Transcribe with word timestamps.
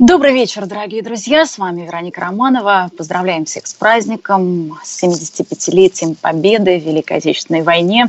Добрый 0.00 0.32
вечер, 0.32 0.66
дорогие 0.66 1.02
друзья. 1.02 1.46
С 1.46 1.56
вами 1.56 1.82
Вероника 1.82 2.22
Романова. 2.22 2.90
Поздравляем 2.98 3.44
всех 3.44 3.64
с 3.68 3.74
праздником, 3.74 4.76
с 4.82 5.04
75-летием 5.04 6.16
Победы 6.20 6.80
в 6.80 6.82
Великой 6.82 7.18
Отечественной 7.18 7.62
войне. 7.62 8.08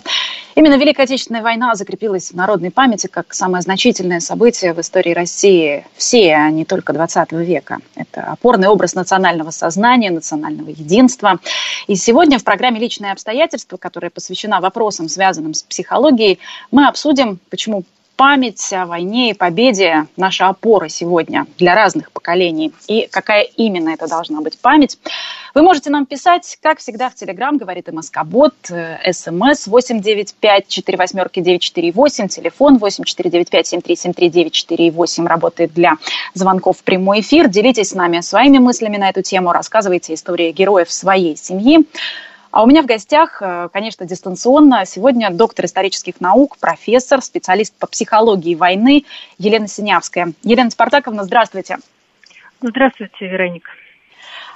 Именно 0.56 0.78
Великая 0.78 1.04
Отечественная 1.04 1.44
война 1.44 1.76
закрепилась 1.76 2.32
в 2.32 2.36
народной 2.36 2.72
памяти 2.72 3.06
как 3.06 3.36
самое 3.36 3.62
значительное 3.62 4.20
событие 4.20 4.74
в 4.74 4.82
истории 4.82 5.14
России 5.14 5.86
все, 5.96 6.34
а 6.34 6.50
не 6.50 6.66
только 6.66 6.92
20 6.92 7.34
века. 7.34 7.78
Это 7.94 8.22
опорный 8.32 8.68
образ 8.68 8.96
национального 8.96 9.52
сознания, 9.52 10.10
национального 10.10 10.70
единства. 10.70 11.40
И 11.86 11.96
сегодня 11.96 12.40
в 12.40 12.44
программе 12.44 12.80
«Личные 12.80 13.12
обстоятельства», 13.12 13.78
которая 13.78 14.10
посвящена 14.10 14.60
вопросам, 14.60 15.08
связанным 15.08 15.54
с 15.54 15.62
психологией, 15.62 16.40
мы 16.72 16.88
обсудим, 16.88 17.38
почему 17.52 17.84
память 18.16 18.74
о 18.74 18.86
войне 18.86 19.32
и 19.32 19.34
победе– 19.34 20.08
наша 20.18 20.48
опора 20.48 20.90
сегодня 20.90 21.46
для 21.58 21.76
разных 21.76 22.12
поколений. 22.12 22.74
И 22.88 23.08
какая 23.12 23.44
именно 23.44 23.90
это 23.90 24.08
должна 24.08 24.42
быть 24.42 24.58
память? 24.60 24.98
Вы 25.54 25.62
можете 25.62 25.90
нам 25.90 26.06
писать, 26.06 26.58
как 26.62 26.80
всегда, 26.80 27.10
в 27.10 27.16
Телеграм, 27.16 27.58
говорит 27.58 27.88
МСК-бот, 27.92 28.54
э, 28.70 29.12
СМС 29.12 29.68
895 29.68 30.68
4 30.68 30.98
восьмерки 30.98 31.40
948, 31.40 32.28
телефон 32.28 32.78
8495 32.78 33.68
7373 33.68 34.30
948 34.30 35.28
работает 35.28 35.74
для 35.74 35.94
звонков 36.34 36.80
в 36.80 36.84
прямой 36.84 37.22
эфир. 37.22 37.48
Делитесь 37.48 37.90
с 37.90 37.96
нами 37.96 38.20
своими 38.22 38.58
мыслями 38.58 38.98
на 38.98 39.10
эту 39.10 39.22
тему, 39.22 39.52
рассказывайте 39.52 40.14
истории 40.14 40.52
героев 40.52 40.92
своей 40.92 41.38
семьи. 41.38 41.86
А 42.56 42.64
у 42.64 42.68
меня 42.68 42.84
в 42.84 42.86
гостях, 42.86 43.42
э, 43.42 43.68
конечно, 43.74 44.06
дистанционно 44.06 44.86
сегодня 44.86 45.30
доктор 45.30 45.66
исторических 45.66 46.22
наук, 46.22 46.58
профессор, 46.58 47.22
специалист 47.22 47.74
по 47.78 47.86
психологии 47.86 48.56
войны 48.56 49.04
Елена 49.38 49.68
Синявская. 49.68 50.32
Елена 50.42 50.70
Спартаковна, 50.70 51.26
здравствуйте. 51.26 51.80
Здравствуйте, 52.62 53.28
Вероника. 53.28 53.72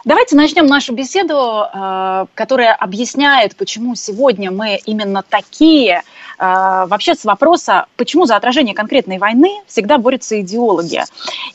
Давайте 0.06 0.38
начнем 0.38 0.66
нашу 0.66 0.94
беседу, 0.94 1.66
э, 1.74 2.26
которая 2.36 2.74
объясняет, 2.74 3.58
почему 3.58 3.96
сегодня 3.96 4.50
мы 4.50 4.80
именно 4.86 5.22
такие. 5.22 6.04
Э, 6.38 6.86
вообще 6.88 7.16
с 7.16 7.26
вопроса, 7.26 7.88
почему 7.98 8.24
за 8.24 8.38
отражение 8.38 8.76
конкретной 8.76 9.18
войны 9.18 9.62
всегда 9.68 9.98
борются 9.98 10.40
идеологи. 10.40 11.04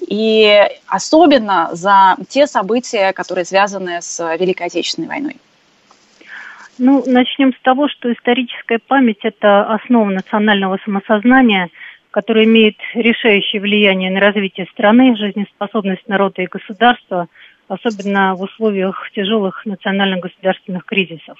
И 0.06 0.62
особенно 0.88 1.70
за 1.72 2.16
те 2.28 2.46
события, 2.46 3.14
которые 3.14 3.46
связаны 3.46 4.02
с 4.02 4.36
Великой 4.36 4.66
Отечественной 4.66 5.08
войной. 5.08 5.36
Ну, 6.78 7.05
начнем 7.06 7.53
с 7.53 7.61
того, 7.61 7.89
что 7.89 8.12
историческая 8.12 8.80
память– 8.80 9.20
это 9.22 9.64
основа 9.72 10.11
национального 10.11 10.78
самосознания, 10.84 11.70
которая 12.11 12.44
имеет 12.44 12.77
решающее 12.94 13.61
влияние 13.61 14.11
на 14.11 14.19
развитие 14.19 14.67
страны, 14.72 15.17
жизнеспособность 15.17 16.08
народа 16.08 16.42
и 16.42 16.47
государства, 16.47 17.28
особенно 17.69 18.34
в 18.34 18.42
условиях 18.42 19.08
тяжелых 19.14 19.64
национально-государственных 19.67 20.84
кризисов. 20.84 21.39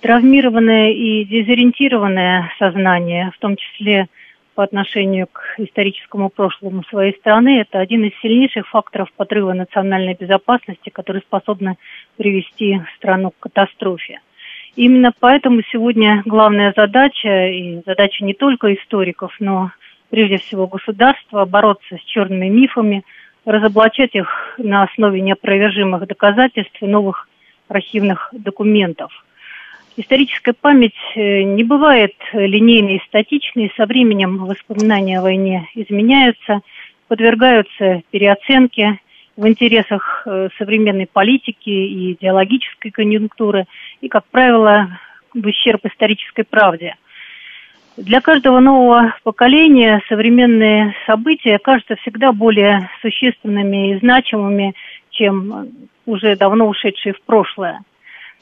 Травмированное 0.00 0.90
и 0.90 1.24
дезориентированное 1.24 2.50
сознание, 2.58 3.30
в 3.34 3.38
том 3.38 3.56
числе 3.56 4.08
по 4.56 4.64
отношению 4.64 5.28
к 5.28 5.54
историческому 5.58 6.30
прошлому 6.30 6.82
своей 6.84 7.16
страны, 7.16 7.60
это 7.60 7.78
один 7.78 8.02
из 8.02 8.12
сильнейших 8.20 8.68
факторов 8.68 9.12
подрыва 9.12 9.52
национальной 9.52 10.14
безопасности, 10.14 10.90
который 10.90 11.22
способны 11.22 11.76
привести 12.16 12.80
страну 12.96 13.30
к 13.30 13.38
катастрофе. 13.38 14.20
Именно 14.76 15.12
поэтому 15.18 15.62
сегодня 15.72 16.22
главная 16.24 16.72
задача, 16.76 17.48
и 17.48 17.80
задача 17.84 18.24
не 18.24 18.34
только 18.34 18.74
историков, 18.74 19.34
но 19.40 19.72
прежде 20.10 20.38
всего 20.38 20.66
государства, 20.66 21.44
бороться 21.44 21.96
с 21.96 22.00
черными 22.04 22.48
мифами, 22.48 23.04
разоблачать 23.44 24.14
их 24.14 24.28
на 24.58 24.84
основе 24.84 25.20
неопровержимых 25.20 26.06
доказательств 26.06 26.80
и 26.80 26.86
новых 26.86 27.28
архивных 27.68 28.28
документов. 28.32 29.12
Историческая 29.96 30.52
память 30.52 30.94
э, 31.16 31.42
не 31.42 31.64
бывает 31.64 32.14
линейной 32.32 32.96
и 32.96 33.04
статичной, 33.06 33.72
со 33.76 33.84
временем 33.84 34.44
воспоминания 34.44 35.18
о 35.18 35.22
войне 35.22 35.68
изменяются, 35.74 36.60
подвергаются 37.08 38.02
переоценке, 38.10 39.00
в 39.38 39.46
интересах 39.46 40.22
э, 40.26 40.48
современной 40.58 41.06
политики 41.06 41.70
и 41.70 42.12
идеологической 42.12 42.90
конъюнктуры, 42.90 43.66
и, 44.00 44.08
как 44.08 44.24
правило, 44.32 44.98
в 45.32 45.46
ущерб 45.46 45.86
исторической 45.86 46.42
правде. 46.42 46.96
Для 47.96 48.20
каждого 48.20 48.58
нового 48.58 49.14
поколения 49.22 50.02
современные 50.08 50.92
события 51.06 51.58
кажутся 51.58 51.94
всегда 51.96 52.32
более 52.32 52.90
существенными 53.00 53.92
и 53.92 53.98
значимыми, 54.00 54.74
чем 55.10 55.68
уже 56.04 56.34
давно 56.34 56.66
ушедшие 56.66 57.12
в 57.12 57.22
прошлое. 57.22 57.80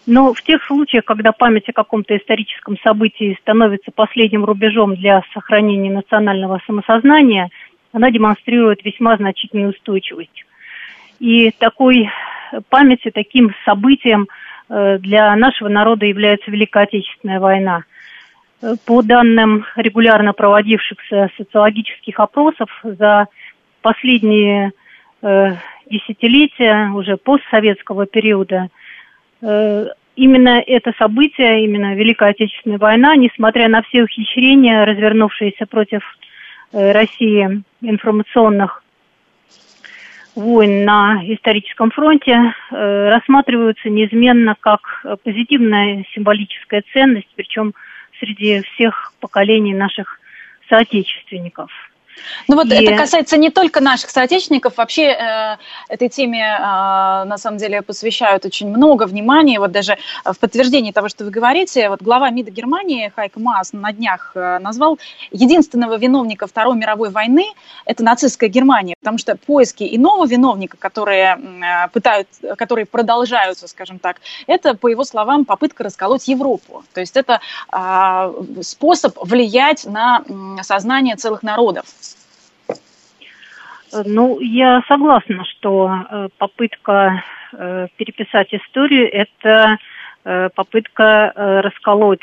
Но 0.07 0.33
в 0.33 0.41
тех 0.41 0.65
случаях, 0.65 1.05
когда 1.05 1.33
память 1.33 1.69
о 1.69 1.75
каком-то 1.75 2.17
историческом 2.17 2.79
событии 2.79 3.37
становится 3.43 3.91
последним 3.91 4.47
рубежом 4.47 4.95
для 4.95 5.23
сохранения 5.35 5.91
национального 5.91 6.59
самосознания, 6.67 7.51
она 7.93 8.11
демонстрирует 8.11 8.83
весьма 8.83 9.17
значительную 9.17 9.71
устойчивость. 9.71 10.47
И 11.19 11.51
такой 11.59 12.11
памяти, 12.69 13.11
таким 13.13 13.55
событием 13.65 14.29
э, 14.69 14.99
для 14.99 15.35
нашего 15.37 15.69
народа 15.69 16.07
является 16.07 16.51
Великая 16.51 16.85
Отечественная 16.85 17.41
война. 17.41 17.85
Э, 18.63 18.75
по 18.87 19.03
данным 19.03 19.65
регулярно 19.77 20.33
проводившихся 20.33 21.31
социологических 21.37 22.19
опросов 22.21 22.69
за 22.83 23.27
последние 23.83 24.73
э, 25.23 25.53
десятилетия, 25.89 26.91
уже 26.95 27.17
постсоветского 27.17 28.07
периода, 28.07 28.69
именно 29.41 30.61
это 30.67 30.93
событие, 30.99 31.65
именно 31.65 31.95
Великая 31.95 32.31
Отечественная 32.31 32.79
война, 32.79 33.15
несмотря 33.15 33.69
на 33.69 33.83
все 33.83 34.03
ухищрения, 34.03 34.85
развернувшиеся 34.85 35.67
против 35.67 36.03
России 36.73 37.63
информационных 37.83 38.83
войн 40.37 40.85
на 40.85 41.23
историческом 41.25 41.91
фронте 41.91 42.33
э, 42.71 43.09
рассматриваются 43.09 43.89
неизменно 43.89 44.55
как 44.61 45.05
позитивная 45.25 46.05
символическая 46.15 46.85
ценность, 46.93 47.29
причем 47.35 47.75
среди 48.21 48.63
всех 48.63 49.13
поколений 49.21 49.75
наших 49.75 50.21
соотечественников. 50.69 51.71
Ну 52.49 52.57
вот 52.57 52.67
и... 52.67 52.75
это 52.75 52.97
касается 52.97 53.37
не 53.37 53.51
только 53.51 53.81
наших 53.81 54.11
соотечественников, 54.11 54.77
вообще 54.77 55.05
э, 55.05 55.57
этой 55.89 56.09
теме 56.09 56.43
э, 56.43 56.61
на 56.61 57.39
самом 57.39 57.59
деле 57.59 57.83
посвящают 57.83 58.45
очень 58.45 58.69
много 58.69 59.05
внимания. 59.05 59.59
Вот 59.59 59.73
даже 59.73 59.99
в 60.25 60.39
подтверждении 60.39 60.93
того, 60.93 61.09
что 61.09 61.25
вы 61.25 61.31
говорите, 61.31 61.89
вот 61.89 62.03
глава 62.03 62.31
МИДа 62.31 62.51
Германии 62.51 63.13
Хайк 63.15 63.37
Маас 63.37 63.73
на 63.73 63.93
днях 63.93 64.33
э, 64.35 64.59
назвал 64.59 64.99
единственного 65.31 65.97
виновника 65.97 66.47
Второй 66.47 66.77
мировой 66.77 67.11
войны 67.11 67.47
это 67.85 68.03
нацистская 68.03 68.51
Германия, 68.51 68.95
потому 68.99 69.19
что 69.19 69.37
поиски 69.37 69.89
иного 69.97 70.27
виновника, 70.27 70.77
которые 70.77 71.39
э, 71.39 71.89
пытают, 71.89 72.29
которые 72.59 72.87
продолжаются, 72.87 73.69
скажем 73.69 73.99
так, 73.99 74.21
это, 74.47 74.75
по 74.75 74.89
его 74.89 75.05
словам, 75.05 75.45
попытка 75.45 75.85
расколоть 75.85 76.29
Европу. 76.29 76.85
То 76.93 77.01
есть 77.01 77.17
это 77.17 77.41
э, 77.73 78.63
способ 78.63 79.17
влиять 79.23 79.85
на 79.87 80.23
сознание 80.63 81.17
целых 81.17 81.43
народов. 81.43 81.87
Ну, 84.05 84.41
я 84.41 84.83
согласна, 84.89 85.45
что 85.45 85.91
э, 85.91 86.29
попытка 86.39 87.23
э, 87.53 87.87
переписать 87.97 88.53
историю– 88.53 89.09
это 89.13 89.79
э, 90.25 90.49
попытка 90.55 91.33
расколоть 91.37 92.21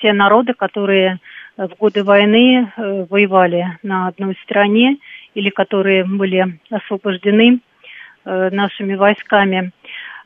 те 0.00 0.12
народы, 0.14 0.54
которые 0.54 1.18
в 1.56 1.68
годы 1.78 2.02
войны 2.02 2.72
воевали 2.76 3.78
на 3.82 4.08
одной 4.08 4.36
стороне 4.42 4.96
или 5.34 5.50
которые 5.50 6.04
были 6.04 6.58
освобождены 6.70 7.60
нашими 8.24 8.94
войсками. 8.94 9.70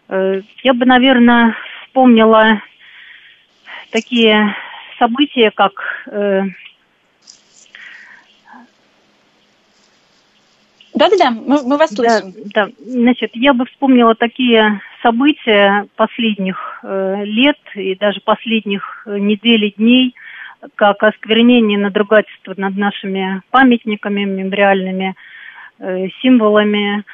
Я 0.09 0.73
бы, 0.73 0.87
наверное, 0.87 1.57
вспомнила 1.85 2.63
такие 3.91 4.55
события, 4.99 5.51
как 5.51 5.73
Да-да-да, 10.95 11.31
мы, 11.31 11.63
мы 11.63 11.77
вас 11.77 11.95
слышим. 11.95 12.33
Да, 12.53 12.67
да, 12.67 12.73
значит, 12.85 13.31
я 13.35 13.55
бы 13.55 13.65
вспомнила 13.67 14.15
такие 14.15 14.81
события 15.03 15.87
последних 15.97 16.81
э, 16.83 17.25
лет 17.25 17.59
и 17.75 17.95
даже 17.95 18.21
последних 18.21 19.05
э, 19.07 19.19
недель 19.19 19.67
и 19.67 19.75
дней, 19.77 20.15
как 20.75 21.03
осквернение 21.03 21.79
и 21.79 21.81
надругательство 21.81 22.55
над 22.57 22.77
нашими 22.77 23.43
памятниками, 23.51 24.25
мемориальными 24.25 25.15
э, 25.79 26.09
символами. 26.21 27.05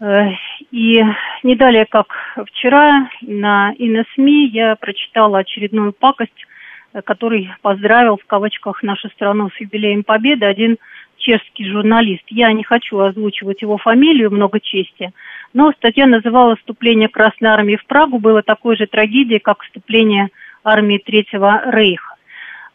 Э, 0.00 0.30
и 0.70 1.02
не 1.42 1.56
далее, 1.56 1.86
как 1.86 2.06
вчера 2.46 3.08
на 3.20 3.72
ИНСМИ 3.78 4.48
я 4.48 4.76
прочитала 4.76 5.38
очередную 5.38 5.92
пакость, 5.92 6.46
э, 6.92 7.02
который 7.02 7.50
поздравил 7.62 8.16
в 8.16 8.26
кавычках 8.26 8.82
нашу 8.82 9.08
страну 9.10 9.50
с 9.50 9.60
юбилеем 9.60 10.04
Победы 10.04 10.46
один 10.46 10.78
чешский 11.18 11.68
журналист. 11.68 12.24
Я 12.28 12.52
не 12.52 12.64
хочу 12.64 12.98
озвучивать 12.98 13.62
его 13.62 13.78
фамилию, 13.78 14.30
много 14.30 14.60
чести, 14.60 15.12
но 15.52 15.72
статья 15.72 16.06
называла 16.06 16.56
«Вступление 16.56 17.08
Красной 17.08 17.48
Армии 17.50 17.76
в 17.76 17.86
Прагу» 17.86 18.18
было 18.18 18.42
такой 18.42 18.76
же 18.76 18.86
трагедией, 18.86 19.38
как 19.38 19.62
вступление 19.62 20.28
армии 20.64 20.98
Третьего 20.98 21.62
Рейха. 21.70 22.14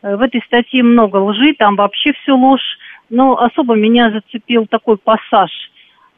Э, 0.02 0.16
в 0.16 0.22
этой 0.22 0.42
статье 0.46 0.84
много 0.84 1.18
лжи, 1.18 1.54
там 1.54 1.76
вообще 1.76 2.14
все 2.14 2.34
ложь, 2.34 2.78
но 3.10 3.38
особо 3.38 3.76
меня 3.76 4.12
зацепил 4.12 4.68
такой 4.68 4.98
пассаж, 4.98 5.52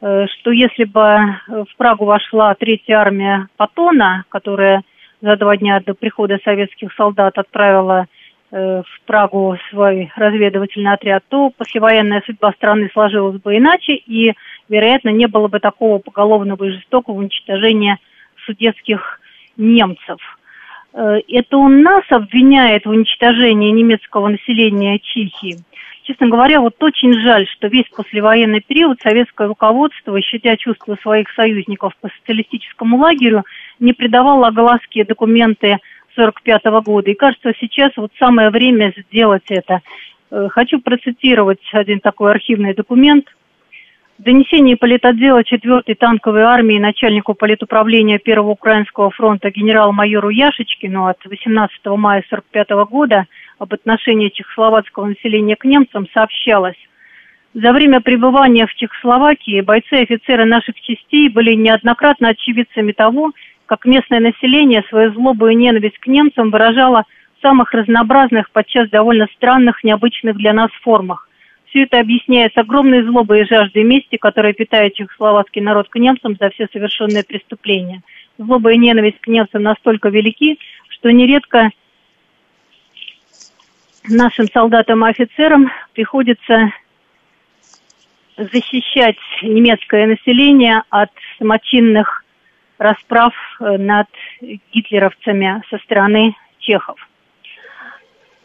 э, 0.00 0.26
что 0.26 0.50
если 0.50 0.84
бы 0.84 1.36
в 1.48 1.76
Прагу 1.76 2.04
вошла 2.04 2.54
Третья 2.54 2.96
армия 2.96 3.48
Патона, 3.56 4.24
которая 4.28 4.82
за 5.20 5.36
два 5.36 5.56
дня 5.56 5.80
до 5.80 5.94
прихода 5.94 6.38
советских 6.44 6.92
солдат 6.94 7.38
отправила 7.38 8.02
э, 8.02 8.06
в 8.52 9.00
Прагу 9.06 9.56
свой 9.70 10.12
разведывательный 10.14 10.92
отряд, 10.92 11.24
то 11.30 11.50
послевоенная 11.56 12.22
судьба 12.26 12.52
страны 12.52 12.90
сложилась 12.92 13.40
бы 13.40 13.56
иначе, 13.56 13.94
и, 13.94 14.34
вероятно, 14.68 15.08
не 15.08 15.26
было 15.26 15.48
бы 15.48 15.58
такого 15.58 15.98
поголовного 15.98 16.64
и 16.64 16.70
жестокого 16.72 17.14
уничтожения 17.14 17.98
судетских 18.44 19.20
немцев– 19.56 20.18
Э, 20.94 21.18
это 21.28 21.56
он 21.56 21.82
нас 21.82 22.04
обвиняет 22.10 22.84
в 22.84 22.90
уничтожении 22.90 23.70
немецкого 23.70 24.28
населения 24.28 24.98
Чехии. 24.98 25.58
Честно 26.04 26.28
говоря, 26.28 26.60
вот 26.60 26.82
очень 26.82 27.14
жаль, 27.14 27.46
что 27.46 27.68
весь 27.68 27.88
послевоенный 27.94 28.60
период 28.60 29.00
советское 29.00 29.46
руководство, 29.46 30.20
щадя 30.20 30.56
чувства 30.56 30.96
своих 31.00 31.30
союзников 31.30 31.92
по 32.00 32.08
социалистическому 32.08 32.96
лагерю, 32.96 33.44
не 33.78 33.92
придавало 33.92 34.48
огласке 34.48 35.04
документы 35.04 35.78
1945 36.16 36.84
года. 36.84 37.10
И 37.10 37.14
кажется, 37.14 37.52
сейчас 37.60 37.92
вот 37.96 38.10
самое 38.18 38.50
время 38.50 38.92
сделать 38.96 39.44
это. 39.48 39.80
Э, 40.30 40.48
хочу 40.50 40.80
процитировать 40.80 41.60
один 41.72 42.00
такой 42.00 42.30
архивный 42.30 42.74
документ– 42.74 43.26
в 44.22 44.24
донесении 44.24 44.76
политотдела 44.76 45.40
4-й 45.40 45.94
танковой 45.96 46.42
армии 46.42 46.78
начальнику 46.78 47.34
политуправления 47.34 48.20
1-го 48.24 48.52
Украинского 48.52 49.10
фронта 49.10 49.50
генерал-майору 49.50 50.28
Яшечкину 50.28 51.06
от 51.06 51.18
18 51.24 51.84
мая 51.86 52.22
1945 52.30 52.88
года 52.88 53.26
об 53.58 53.74
отношении 53.74 54.28
чехословацкого 54.28 55.06
населения 55.06 55.56
к 55.56 55.64
немцам 55.64 56.06
сообщалось. 56.14 56.76
За 57.54 57.72
время 57.72 58.00
пребывания 58.00 58.68
в 58.68 58.74
Чехословакии 58.74 59.60
бойцы 59.60 59.96
и 59.96 60.02
офицеры 60.04 60.44
наших 60.44 60.80
частей 60.80 61.28
были 61.28 61.54
неоднократно 61.54 62.28
очевидцами 62.28 62.92
того, 62.92 63.32
как 63.66 63.84
местное 63.84 64.20
население 64.20 64.84
свою 64.88 65.12
злобу 65.12 65.48
и 65.48 65.54
ненависть 65.54 65.98
к 65.98 66.06
немцам 66.06 66.50
выражало 66.50 67.04
в 67.38 67.42
самых 67.42 67.72
разнообразных, 67.72 68.50
подчас 68.50 68.88
довольно 68.90 69.26
странных, 69.34 69.84
необычных 69.84 70.36
для 70.36 70.52
нас 70.52 70.70
формах. 70.82 71.28
Все 71.66 71.84
это 71.84 72.00
объясняется 72.00 72.60
огромной 72.60 73.02
злобой 73.02 73.42
и 73.42 73.46
жаждой 73.46 73.84
мести, 73.84 74.16
которая 74.16 74.52
питает 74.52 74.94
чехословацкий 74.94 75.62
народ 75.62 75.88
к 75.88 75.96
немцам 75.96 76.36
за 76.38 76.50
все 76.50 76.68
совершенные 76.70 77.24
преступления. 77.24 78.02
Злоба 78.36 78.72
и 78.72 78.76
ненависть 78.78 79.20
к 79.20 79.26
немцам 79.26 79.62
настолько 79.62 80.10
велики, 80.10 80.58
что 80.88 81.10
нередко 81.10 81.70
нашим 84.08 84.48
солдатам 84.48 85.04
и 85.06 85.10
офицерам 85.10 85.70
приходится 85.94 86.72
защищать 88.36 89.16
немецкое 89.42 90.06
население 90.06 90.82
от 90.90 91.10
самочинных 91.38 92.21
расправ 92.82 93.34
э, 93.60 93.76
над 93.78 94.08
гитлеровцами 94.72 95.62
со 95.70 95.78
стороны 95.78 96.34
чехов. 96.58 96.96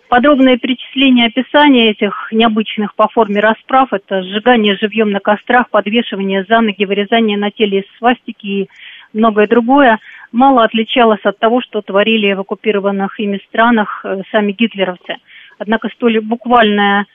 Подробное 0.09 0.57
перечисление 0.57 1.27
описания 1.27 1.89
этих 1.89 2.29
необычных 2.31 2.95
по 2.95 3.09
форме 3.09 3.41
расправ– 3.41 3.89
это 3.91 4.23
сжигание 4.23 4.77
живьем 4.77 5.11
на 5.11 5.19
кострах, 5.19 5.69
подвешивание 5.69 6.45
за 6.47 6.61
ноги, 6.61 6.85
вырезание 6.85 7.37
на 7.37 7.51
теле 7.51 7.79
из 7.79 7.97
свастики 7.97 8.45
и 8.45 8.69
многое 9.11 9.47
другое– 9.47 9.99
мало 10.31 10.63
отличалось 10.63 11.23
от 11.23 11.39
того, 11.39 11.61
что 11.61 11.81
творили 11.81 12.33
в 12.33 12.41
оккупированных 12.41 13.19
ими 13.19 13.41
странах 13.47 14.01
э, 14.03 14.21
сами 14.31 14.51
гитлеровцы. 14.51 15.17
Однако 15.57 15.89
столь 15.89 16.21
буквальное 16.21 17.05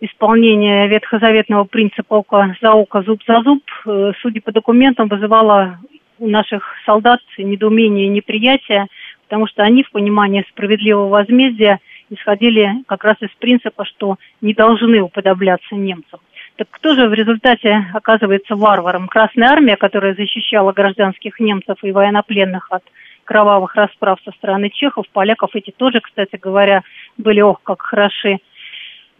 исполнение 0.00 0.88
ветхозаветного 0.88 1.64
принципа 1.64 2.14
око 2.14 2.56
за 2.62 2.72
око, 2.72 3.02
зуб 3.02 3.20
за 3.26 3.42
зуб, 3.42 3.62
э, 3.86 4.12
судя 4.22 4.40
по 4.40 4.52
документам, 4.52 5.08
вызывало 5.08 5.78
у 6.20 6.28
наших 6.28 6.62
солдат 6.86 7.20
недоумение 7.38 8.06
и 8.06 8.10
неприятие, 8.10 8.86
потому 9.22 9.48
что 9.48 9.62
они 9.62 9.82
в 9.82 9.90
понимании 9.90 10.46
справедливого 10.50 11.08
возмездия– 11.08 11.80
исходили 12.10 12.82
как 12.86 13.04
раз 13.04 13.16
из 13.20 13.30
принципа, 13.38 13.84
что 13.84 14.16
не 14.40 14.52
должны 14.52 15.00
уподобляться 15.00 15.74
немцам. 15.74 16.20
Так 16.56 16.68
кто 16.70 16.94
же 16.94 17.08
в 17.08 17.14
результате 17.14 17.86
оказывается 17.94 18.54
варваром? 18.54 19.08
Красная 19.08 19.48
армия, 19.48 19.76
которая 19.76 20.14
защищала 20.14 20.72
гражданских 20.72 21.40
немцев 21.40 21.78
и 21.82 21.92
военнопленных 21.92 22.66
от 22.70 22.82
кровавых 23.24 23.76
расправ 23.76 24.18
со 24.24 24.32
стороны 24.32 24.70
чехов, 24.70 25.06
поляков 25.12 25.50
эти 25.54 25.70
тоже, 25.70 26.00
кстати 26.00 26.36
говоря, 26.36 26.82
были 27.16 27.40
ох 27.40 27.62
как 27.62 27.80
хороши, 27.80 28.38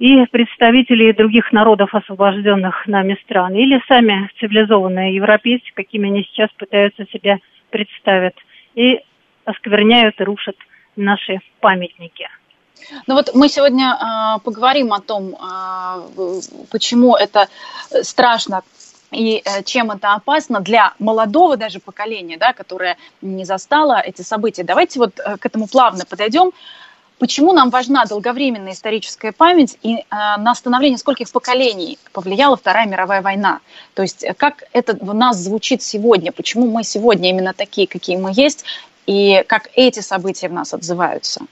и 0.00 0.24
представители 0.26 1.12
других 1.12 1.52
народов, 1.52 1.94
освобожденных 1.94 2.86
нами 2.86 3.18
стран, 3.22 3.54
или 3.54 3.80
сами 3.86 4.30
цивилизованные 4.40 5.14
европейцы, 5.14 5.66
какими 5.74 6.08
они 6.08 6.24
сейчас 6.24 6.48
пытаются 6.58 7.04
себя 7.12 7.38
представить, 7.68 8.34
и 8.74 9.00
оскверняют 9.44 10.18
и 10.18 10.24
рушат 10.24 10.56
наши 10.96 11.40
памятники. 11.60 12.28
Ну 13.06 13.14
вот 13.14 13.34
мы 13.34 13.50
сегодня 13.50 13.94
э, 13.94 14.40
поговорим 14.40 14.94
о 14.94 15.00
том, 15.00 15.36
э, 15.36 16.40
почему 16.70 17.14
это 17.14 17.48
страшно 18.02 18.62
и 19.12 19.42
э, 19.44 19.62
чем 19.64 19.90
это 19.90 20.14
опасно 20.14 20.60
для 20.60 20.94
молодого 20.98 21.58
даже 21.58 21.78
поколения, 21.78 22.38
да, 22.38 22.54
которое 22.54 22.96
не 23.20 23.44
застало 23.44 24.00
эти 24.00 24.22
события. 24.22 24.64
Давайте 24.64 24.98
вот 24.98 25.18
э, 25.18 25.36
к 25.36 25.44
этому 25.44 25.66
плавно 25.66 26.04
подойдем. 26.08 26.52
Почему 27.20 27.52
нам 27.52 27.68
важна 27.68 28.06
долговременная 28.06 28.72
историческая 28.72 29.32
память 29.32 29.76
и 29.82 29.96
э, 29.96 30.00
на 30.10 30.54
становление 30.54 30.96
скольких 30.96 31.30
поколений 31.30 31.98
повлияла 32.14 32.56
Вторая 32.56 32.86
мировая 32.86 33.20
война? 33.20 33.60
То 33.92 34.00
есть 34.00 34.24
э, 34.24 34.32
как 34.32 34.64
это 34.72 34.96
в 34.96 35.14
нас 35.14 35.36
звучит 35.36 35.82
сегодня? 35.82 36.32
Почему 36.32 36.70
мы 36.70 36.82
сегодня 36.82 37.28
именно 37.28 37.52
такие, 37.52 37.86
какие 37.86 38.16
мы 38.16 38.32
есть? 38.34 38.64
И 39.06 39.44
как 39.48 39.68
эти 39.74 40.00
события 40.00 40.48
в 40.48 40.54
нас 40.54 40.72
отзываются? 40.72 41.42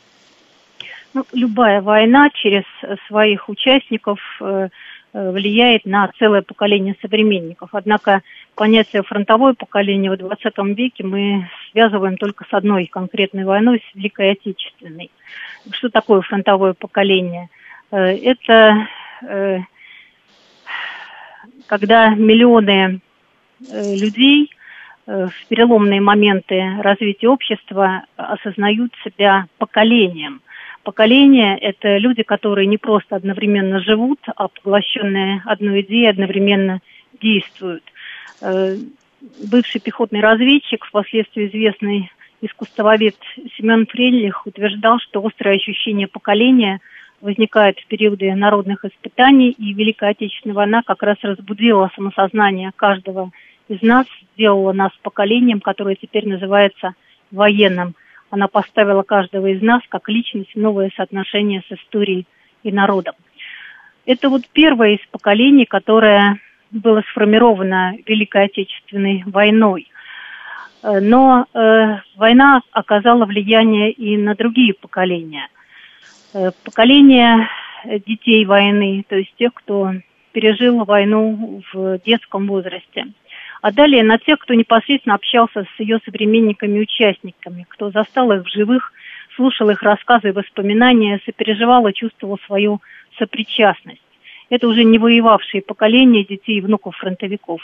Ну, 1.13 1.27
любая 1.33 1.83
война 1.83 2.31
через 2.31 2.65
своих 3.07 3.51
участников 3.51 4.21
э, 4.41 4.69
э, 5.13 5.31
влияет 5.31 5.85
на 5.85 6.11
целое 6.19 6.41
поколение 6.41 6.97
современников. 7.03 7.71
Однако 7.73 8.23
понятие 8.55 9.03
фронтовое 9.03 9.53
поколение 9.53 10.11
в 10.11 10.17
20 10.17 10.55
веке 10.77 11.05
мы 11.05 11.51
связываем 11.73 12.17
только 12.17 12.47
с 12.49 12.55
одной 12.55 12.87
конкретной 12.87 13.45
войной, 13.45 13.83
с 13.91 13.95
Великой 13.95 14.33
Отечественной. 14.33 15.11
Что 15.71 15.89
такое 15.89 16.21
фронтовое 16.23 16.75
поколение? 16.75 17.49
Э, 17.91 17.99
это 17.99 18.87
когда 21.67 22.15
миллионы 22.15 23.01
людей 23.61 24.51
в 25.07 25.33
переломные 25.49 26.01
моменты 26.01 26.77
развития 26.81 27.29
общества 27.29 28.05
осознают 28.17 28.93
себя 29.05 29.47
поколением– 29.59 30.41
поколение– 30.89 31.59
это 31.61 31.99
люди, 31.99 32.23
которые 32.23 32.67
не 32.67 32.79
просто 32.79 33.17
одновременно 33.17 33.79
живут, 33.81 34.21
а 34.37 34.49
поглощенные 34.49 35.43
одной 35.45 35.83
идеей 35.83 36.07
одновременно 36.07 36.81
действуют. 37.21 37.85
Э, 38.41 38.75
бывший 39.51 39.83
пехотный 39.83 40.21
разведчик, 40.21 40.87
впоследствии 40.87 41.49
известный 41.49 42.11
искусствовед 42.41 43.17
Семен 43.57 43.87
Фрелих 43.87 44.47
утверждал, 44.47 44.99
что 45.01 45.25
острое 45.25 45.57
ощущение 45.57 46.07
поколения 46.07 46.81
возникает 47.21 47.79
в 47.79 47.87
периоды 47.87 48.33
народных 48.35 48.85
испытаний, 48.85 49.51
и 49.51 49.73
Великая 49.73 50.11
Отечественная 50.11 50.55
война 50.55 50.83
как 50.87 51.03
раз 51.03 51.17
разбудила 51.23 51.91
самосознание 51.95 52.71
каждого 52.77 53.31
из 53.69 53.83
нас, 53.83 54.07
сделала 54.35 54.73
нас 54.73 54.93
поколением, 55.03 55.61
которое 55.61 55.97
теперь 55.97 56.29
называется 56.29 56.95
военным– 57.31 57.95
она 58.31 58.49
поставила 58.49 59.03
каждого 59.03 59.47
из 59.47 59.63
нас 59.63 59.83
как 59.89 60.09
личность 60.09 60.55
в 60.55 60.59
новое 60.59 60.91
соотношение 60.97 61.63
с 61.69 61.73
историей 61.73 62.27
и 62.63 62.73
народом. 62.73 63.15
Это 64.05 64.29
вот 64.29 64.43
первое 64.53 64.97
из 64.97 65.07
поколений, 65.11 65.65
которое 65.65 66.39
было 66.71 67.03
сформировано 67.11 67.97
Великой 68.07 68.45
Отечественной 68.45 69.23
войной. 69.27 69.87
Э, 70.83 71.01
но 71.01 71.47
э, 71.53 71.99
война 72.17 72.63
оказала 72.73 73.25
влияние 73.25 73.91
и 73.91 74.17
на 74.17 74.35
другие 74.35 74.75
поколения. 74.75 75.49
э, 76.35 76.51
поколение 76.65 77.49
детей 78.07 78.45
войны, 78.45 79.05
то 79.09 79.17
есть 79.17 79.33
тех, 79.37 79.55
кто 79.55 79.93
пережил 80.33 80.85
войну 80.85 81.63
в 81.73 81.99
детском 82.05 82.47
возрасте. 82.47 83.07
А 83.63 83.73
далее 83.73 84.03
на 84.03 84.19
тех, 84.19 84.39
кто 84.39 84.55
непосредственно 84.55 85.15
общался 85.15 85.65
с 85.65 85.81
ее 85.81 85.99
современниками 86.05 86.79
и 86.79 86.83
участниками, 86.83 87.67
кто 87.69 87.91
застал 87.91 88.33
их 88.33 88.45
в 88.45 88.53
живых, 88.53 88.93
слушал 89.37 89.71
их 89.71 89.83
рассказы 89.83 90.29
и 90.29 90.33
воспоминания, 90.33 91.21
сопереживал 91.25 91.87
и 91.87 91.95
чувствовал 91.95 92.39
свою 92.47 92.81
сопричастность. 93.19 94.03
Это 94.51 94.67
уже 94.67 94.85
не 94.85 94.99
воевавшие 94.99 95.63
поколения 95.63 96.25
детей 96.25 96.59
и 96.59 96.61
внуков 96.61 96.97
фронтовиков. 96.97 97.61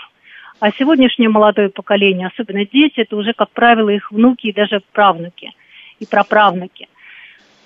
А 0.65 0.73
сегодняшнее 0.73 1.29
молодое 1.29 1.69
поколение, 1.69 2.29
особенно 2.29 2.65
дети, 2.65 3.01
это 3.01 3.17
уже, 3.17 3.35
как 3.35 3.51
правило, 3.51 3.91
их 3.91 4.11
внуки 4.11 4.47
и 4.47 4.53
даже 4.55 4.81
правнуки 4.95 5.53
и 5.99 6.07
праправнуки. 6.07 6.89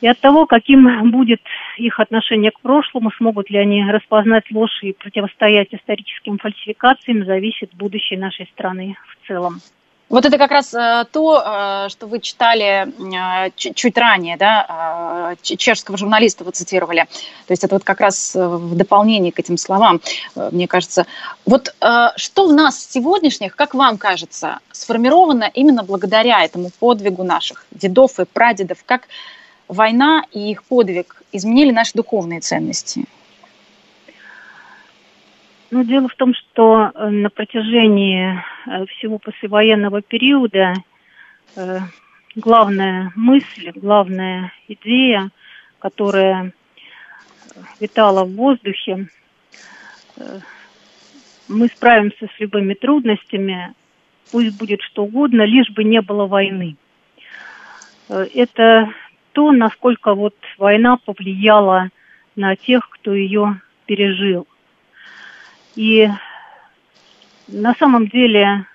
И 0.01 0.09
от 0.09 0.19
того, 0.19 0.47
каким 0.47 1.09
будет 1.13 1.41
их 1.77 2.01
отношение 2.01 2.51
к 2.51 2.59
прошлому, 2.59 3.13
смогут 3.13 3.51
ли 3.51 3.59
они 3.59 3.89
распознать 3.89 4.51
ложь 4.51 4.83
и 4.83 4.93
противостоять 4.95 5.69
историческим 5.71 6.39
фальсификациям, 6.39 7.25
зависит 7.25 7.73
будущее 7.73 8.19
нашей 8.19 8.47
страны 8.47 8.97
в 9.07 9.29
целом. 9.29 9.61
Вот 10.09 10.25
это 10.25 10.39
как 10.39 10.51
раз 10.51 10.73
э, 10.73 11.05
то, 11.13 11.43
э, 11.45 11.89
что 11.91 12.07
вы 12.07 12.21
читали 12.21 12.89
э, 13.47 13.51
чуть 13.55 13.99
ранее, 13.99 14.37
да, 14.39 15.35
чешского 15.43 15.99
журналиста 15.99 16.45
вы 16.45 16.53
цитировали. 16.53 17.07
То 17.47 17.53
есть 17.53 17.65
это 17.65 17.75
вот 17.75 17.85
как 17.85 18.01
раз 18.01 18.35
в 18.35 18.75
дополнение 18.75 19.33
к 19.33 19.39
этим 19.39 19.59
словам, 19.59 20.01
мне 20.35 20.67
кажется. 20.67 21.07
Вот 21.45 21.75
что 22.17 22.47
у 22.47 22.53
нас 22.53 22.87
сегодняшних, 22.91 23.55
как 23.57 23.75
вам 23.75 23.99
кажется, 23.99 24.59
сформировано 24.73 25.51
именно 25.53 25.83
благодаря 25.83 26.45
этому 26.45 26.71
подвигу 26.79 27.25
наших 27.25 27.67
дедов 27.71 28.19
и 28.19 28.25
прадедов? 28.25 28.79
Как 28.85 29.09
война 29.69 30.23
и 30.33 30.51
их 30.51 30.65
подвиг 30.65 31.23
изменили 31.33 31.71
наши 31.71 31.93
духовные 31.95 32.41
ценности? 32.41 33.05
Ну, 35.71 35.85
дело 35.85 36.09
в 36.09 36.15
том, 36.15 36.33
что 36.35 36.91
э, 36.95 37.09
на 37.11 37.29
протяжении 37.29 38.43
э, 38.67 38.87
всего 38.87 39.19
послевоенного 39.19 40.01
периода 40.01 40.73
э, 41.57 41.81
главная 42.35 43.13
мысль, 43.15 43.73
главная 43.75 44.51
идея, 44.67 45.29
которая 45.79 46.55
витала 47.81 48.25
в 48.25 48.35
воздухе, 48.35 49.09
мы 51.49 51.69
справимся 51.69 52.29
с 52.35 52.41
любыми 52.41 52.75
трудностями, 52.75 53.75
пусть 54.33 54.57
будет 54.59 54.81
что 54.81 55.05
угодно, 55.05 55.43
лишь 55.43 55.71
бы 55.71 55.85
не 55.85 56.01
было 56.01 56.27
войны. 56.27 56.77
Это 58.09 58.93
то, 59.33 59.53
насколько 59.53 60.15
вот 60.15 60.35
война 60.57 60.97
повлияла 60.97 61.91
на 62.37 62.57
тех, 62.57 62.89
кто 62.89 63.15
ее 63.15 63.61
пережил. 63.87 64.47
И 65.79 66.09
на 67.47 67.73
самом 67.75 68.09
деле 68.09 68.67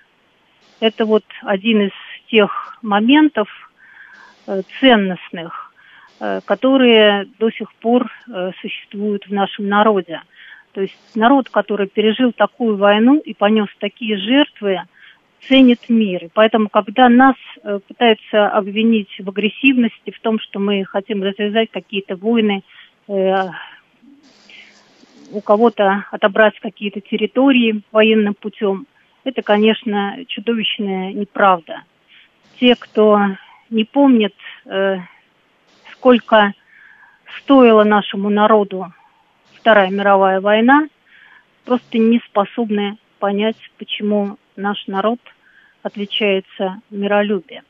это 0.80 1.04
вот 1.04 1.26
один 1.42 1.88
из 1.88 1.92
тех 2.32 2.78
моментов 2.82 3.50
э, 4.48 4.62
ценностных, 4.80 5.74
э, 6.22 6.40
которые 6.46 7.26
до 7.40 7.52
сих 7.52 7.74
пор 7.74 8.10
э, 8.10 8.52
существуют 8.62 9.28
в 9.28 9.34
нашем 9.34 9.68
народе. 9.68 10.22
То 10.72 10.80
есть 10.80 10.96
народ, 11.14 11.50
который 11.50 11.88
пережил 11.88 12.32
такую 12.32 12.78
войну 12.78 13.18
и 13.20 13.34
понес 13.34 13.68
такие 13.80 14.16
жертвы, 14.16 14.82
ценит 15.50 15.90
мир. 15.90 16.24
И 16.24 16.30
поэтому, 16.34 16.70
когда 16.70 17.10
нас 17.10 17.36
пытаются 17.90 18.48
обвинить 18.48 19.14
в 19.20 19.28
агрессивности, 19.28 20.12
в 20.12 20.22
том, 20.22 20.40
что 20.40 20.58
мы 20.60 20.86
хотим 20.86 21.22
развязать 21.22 21.70
какие-то 21.70 22.16
войны, 22.16 22.64
у 25.34 25.42
кого-то 25.42 26.06
отобрать 26.12 26.60
какие-то 26.60 27.02
территории 27.02 27.82
военным 27.92 28.34
путем, 28.36 28.88
это, 29.24 29.42
конечно, 29.42 30.18
чудовищная 30.28 31.14
неправда. 31.14 31.84
Те, 32.60 32.76
кто 32.76 33.20
не 33.70 33.84
помнит, 33.84 34.36
э, 34.66 34.98
сколько 35.92 36.54
стоила 37.40 37.84
нашему 37.84 38.30
народу 38.30 38.94
Вторая 39.56 39.90
мировая 39.90 40.42
война, 40.42 40.88
просто 41.64 41.98
не 41.98 42.20
способны 42.28 42.98
понять, 43.20 43.56
почему 43.78 44.38
наш 44.58 44.88
народ 44.88 45.20
отличается 45.84 46.82
миролюбием. 46.90 47.64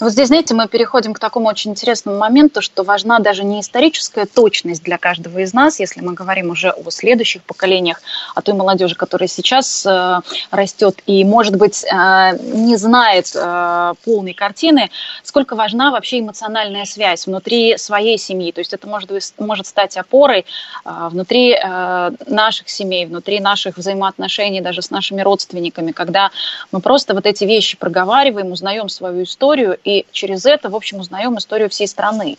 Вот 0.00 0.12
здесь, 0.12 0.28
знаете, 0.28 0.54
мы 0.54 0.68
переходим 0.68 1.14
к 1.14 1.18
такому 1.18 1.48
очень 1.48 1.72
интересному 1.72 2.18
моменту, 2.18 2.62
что 2.62 2.82
важна 2.82 3.18
даже 3.18 3.44
не 3.44 3.60
историческая 3.60 4.26
точность 4.26 4.82
для 4.82 4.98
каждого 4.98 5.38
из 5.38 5.52
нас, 5.52 5.80
если 5.80 6.00
мы 6.00 6.14
говорим 6.14 6.50
уже 6.50 6.70
о 6.70 6.90
следующих 6.90 7.42
поколениях, 7.42 8.00
о 8.34 8.42
той 8.42 8.54
молодежи, 8.54 8.94
которая 8.94 9.28
сейчас 9.28 9.84
э, 9.86 10.20
растет 10.50 11.00
и, 11.06 11.24
может 11.24 11.56
быть, 11.56 11.84
э, 11.84 12.38
не 12.42 12.76
знает 12.76 13.32
э, 13.34 13.94
полной 14.04 14.34
картины, 14.34 14.90
сколько 15.22 15.56
важна 15.56 15.90
вообще 15.90 16.20
эмоциональная 16.20 16.84
связь 16.84 17.26
внутри 17.26 17.78
своей 17.78 18.18
семьи. 18.18 18.52
То 18.52 18.60
есть 18.60 18.72
это 18.72 18.88
может, 18.88 19.10
может 19.38 19.66
стать 19.66 19.96
опорой 19.96 20.44
э, 20.84 21.08
внутри 21.10 21.52
э, 21.52 22.10
наших 22.26 22.68
семей, 22.68 23.06
внутри 23.06 23.40
наших 23.40 23.76
взаимоотношений 23.76 24.60
даже 24.60 24.82
с 24.82 24.90
нашими 24.90 25.22
родственниками, 25.22 25.92
когда 25.92 26.30
мы 26.72 26.80
просто 26.80 27.14
вот 27.14 27.26
эти 27.26 27.44
вещи 27.44 27.76
проговариваем, 27.76 28.52
узнаем 28.52 28.88
свою 28.88 29.24
историю, 29.24 29.53
историю, 29.54 29.78
и 29.84 30.04
через 30.12 30.46
это, 30.46 30.68
в 30.68 30.74
общем, 30.74 30.98
узнаем 30.98 31.38
историю 31.38 31.68
всей 31.68 31.86
страны. 31.86 32.36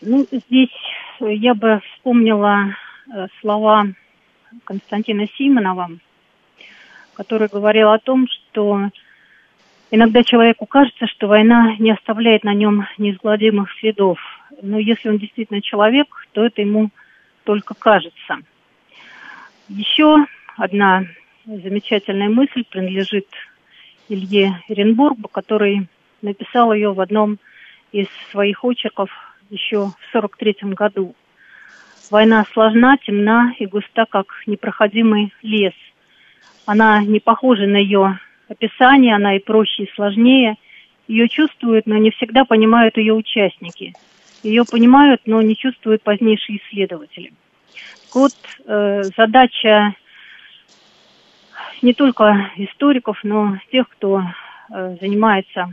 Ну, 0.00 0.26
здесь 0.30 0.70
я 1.20 1.54
бы 1.54 1.80
вспомнила 1.94 2.74
э, 3.14 3.26
слова 3.40 3.86
Константина 4.64 5.26
Симонова, 5.36 5.90
который 7.14 7.48
говорил 7.48 7.90
о 7.90 7.98
том, 7.98 8.26
что 8.28 8.90
иногда 9.90 10.22
человеку 10.22 10.66
кажется, 10.66 11.06
что 11.06 11.26
война 11.26 11.76
не 11.78 11.90
оставляет 11.90 12.44
на 12.44 12.54
нем 12.54 12.86
неизгладимых 12.98 13.70
следов. 13.80 14.18
Но 14.62 14.78
если 14.78 15.08
он 15.08 15.18
действительно 15.18 15.60
человек, 15.60 16.08
то 16.32 16.44
это 16.44 16.62
ему 16.62 16.90
только 17.44 17.74
кажется. 17.74 18.38
Еще 19.68 20.24
одна 20.56 21.04
замечательная 21.44 22.28
мысль 22.28 22.64
принадлежит 22.68 23.26
Илье 24.08 24.62
Эренбургу, 24.68 25.28
который 25.28 25.88
написал 26.22 26.72
ее 26.72 26.92
в 26.92 27.00
одном 27.00 27.38
из 27.92 28.06
своих 28.30 28.64
очерков 28.64 29.10
еще 29.50 29.86
в 29.86 30.12
43 30.12 30.56
году. 30.74 31.14
Война 32.10 32.44
сложна, 32.52 32.96
темна 32.98 33.54
и 33.58 33.66
густа, 33.66 34.06
как 34.08 34.26
непроходимый 34.46 35.32
лес. 35.42 35.74
Она 36.64 37.02
не 37.02 37.20
похожа 37.20 37.66
на 37.66 37.76
ее 37.76 38.18
описание, 38.48 39.14
она 39.14 39.36
и 39.36 39.40
проще, 39.40 39.84
и 39.84 39.92
сложнее. 39.94 40.56
Ее 41.08 41.28
чувствуют, 41.28 41.86
но 41.86 41.96
не 41.96 42.10
всегда 42.10 42.44
понимают 42.44 42.96
ее 42.96 43.14
участники. 43.14 43.92
Ее 44.42 44.64
понимают, 44.64 45.22
но 45.26 45.42
не 45.42 45.56
чувствуют 45.56 46.02
позднейшие 46.02 46.58
исследователи. 46.58 47.32
Вот 48.14 48.32
э, 48.64 49.02
задача 49.16 49.94
не 51.82 51.94
только 51.94 52.50
историков, 52.56 53.18
но 53.22 53.58
тех, 53.70 53.88
кто 53.88 54.22
э, 54.70 54.96
занимается 55.00 55.70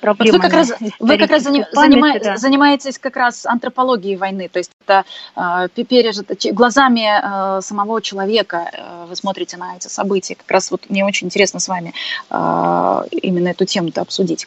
проблемами. 0.00 0.32
Вот 0.32 0.42
вы 0.42 0.48
как 0.48 0.52
раз, 0.52 0.72
вы 1.00 1.18
как 1.18 1.30
раз 1.30 1.42
заним, 1.42 1.64
памяти, 1.74 2.24
да. 2.24 2.36
занимаетесь 2.36 2.98
как 2.98 3.16
раз 3.16 3.46
антропологией 3.46 4.16
войны, 4.16 4.48
то 4.48 4.58
есть 4.58 4.70
это 4.84 5.04
э, 5.36 5.68
пережито 5.84 6.36
глазами 6.52 7.58
э, 7.58 7.60
самого 7.60 8.00
человека. 8.00 8.70
Э, 8.72 9.06
вы 9.08 9.16
смотрите 9.16 9.56
на 9.56 9.76
эти 9.76 9.88
события. 9.88 10.34
Как 10.34 10.50
раз 10.50 10.70
вот 10.70 10.88
мне 10.88 11.04
очень 11.04 11.26
интересно 11.26 11.60
с 11.60 11.68
вами 11.68 11.92
э, 12.30 13.02
именно 13.10 13.48
эту 13.48 13.64
тему-то 13.64 14.00
обсудить. 14.02 14.46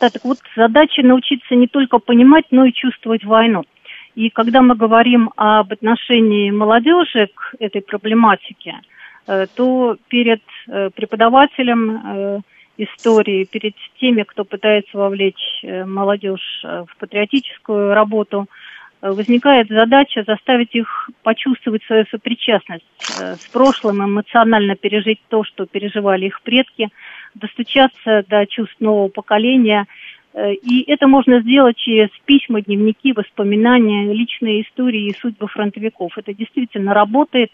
Да, 0.00 0.10
так 0.10 0.24
вот 0.24 0.38
задача 0.56 1.02
научиться 1.02 1.56
не 1.56 1.66
только 1.66 1.98
понимать, 1.98 2.44
но 2.50 2.64
и 2.66 2.72
чувствовать 2.72 3.24
войну. 3.24 3.64
И 4.18 4.30
когда 4.30 4.62
мы 4.62 4.74
говорим 4.74 5.30
об 5.36 5.72
отношении 5.72 6.50
молодежи 6.50 7.28
к 7.32 7.54
этой 7.60 7.82
проблематике, 7.82 8.80
э, 9.28 9.46
то 9.54 9.96
перед 10.08 10.42
э, 10.66 10.90
преподавателем 10.90 11.90
э, 11.90 12.40
истории, 12.78 13.44
перед 13.44 13.74
теми, 14.00 14.24
кто 14.24 14.42
пытается 14.42 14.98
вовлечь 14.98 15.62
молодежь 15.62 16.64
в 16.64 16.96
патриотическую 16.98 17.94
работу, 17.94 18.46
возникает 19.00 19.68
задача 19.68 20.24
заставить 20.26 20.74
их 20.74 21.10
почувствовать 21.22 21.84
свою 21.84 22.04
сопричастность 22.10 22.84
с 22.98 23.46
прошлым, 23.52 24.04
эмоционально 24.04 24.74
пережить 24.74 25.20
то, 25.28 25.44
что 25.44 25.66
переживали 25.66 26.26
их 26.26 26.40
предки, 26.42 26.88
достучаться 27.34 28.24
до 28.28 28.46
чувств 28.46 28.80
нового 28.80 29.08
поколения– 29.08 29.86
и 30.34 30.84
это 30.86 31.06
можно 31.06 31.40
сделать 31.40 31.76
через 31.76 32.08
письма, 32.24 32.60
дневники, 32.60 33.12
воспоминания, 33.12 34.12
личные 34.12 34.62
истории 34.62 35.08
и 35.08 35.16
судьбы 35.18 35.48
фронтовиков. 35.48 36.16
Это 36.16 36.34
действительно 36.34 36.94
работает. 36.94 37.50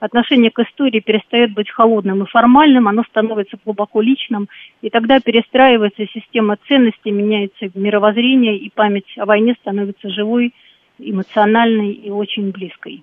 отношение 0.00 0.50
к 0.50 0.58
истории 0.58 1.00
перестает 1.00 1.54
быть 1.54 1.70
холодным 1.70 2.22
и 2.22 2.26
формальным, 2.26 2.88
оно 2.88 3.02
становится 3.04 3.56
глубоко 3.64 4.00
личным, 4.00 4.48
и 4.82 4.90
тогда 4.90 5.20
перестраивается 5.20 6.06
система 6.12 6.58
ценностей, 6.68 7.10
меняется 7.10 7.70
мировоззрение, 7.74 8.58
и 8.58 8.70
память 8.70 9.06
о 9.16 9.24
войне 9.24 9.56
становится 9.60 10.10
живой, 10.10 10.52
эмоциональной 10.98 11.92
и 11.92 12.10
очень 12.10 12.50
близкой. 12.50 13.02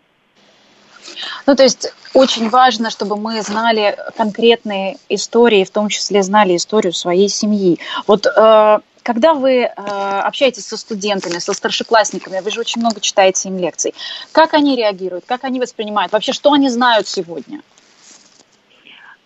Ну, 1.45 1.55
то 1.55 1.63
есть 1.63 1.93
очень 2.13 2.49
важно, 2.49 2.89
чтобы 2.89 3.17
мы 3.17 3.41
знали 3.41 3.95
конкретные 4.15 4.95
истории, 5.09 5.63
в 5.63 5.71
том 5.71 5.89
числе 5.89 6.23
знали 6.23 6.55
историю 6.55 6.93
своей 6.93 7.27
семьи. 7.27 7.77
Вот 8.07 8.25
э, 8.25 8.79
когда 9.03 9.33
вы 9.33 9.63
э, 9.63 9.69
общаетесь 9.69 10.65
со 10.65 10.77
студентами, 10.77 11.39
со 11.39 11.53
старшеклассниками, 11.53 12.39
вы 12.39 12.49
же 12.49 12.59
очень 12.59 12.81
много 12.81 13.01
читаете 13.01 13.49
им 13.49 13.57
лекций, 13.57 13.93
как 14.31 14.53
они 14.53 14.75
реагируют, 14.75 15.25
как 15.25 15.43
они 15.43 15.59
воспринимают, 15.59 16.11
вообще 16.11 16.33
что 16.33 16.53
они 16.53 16.69
знают 16.69 17.07
сегодня? 17.07 17.61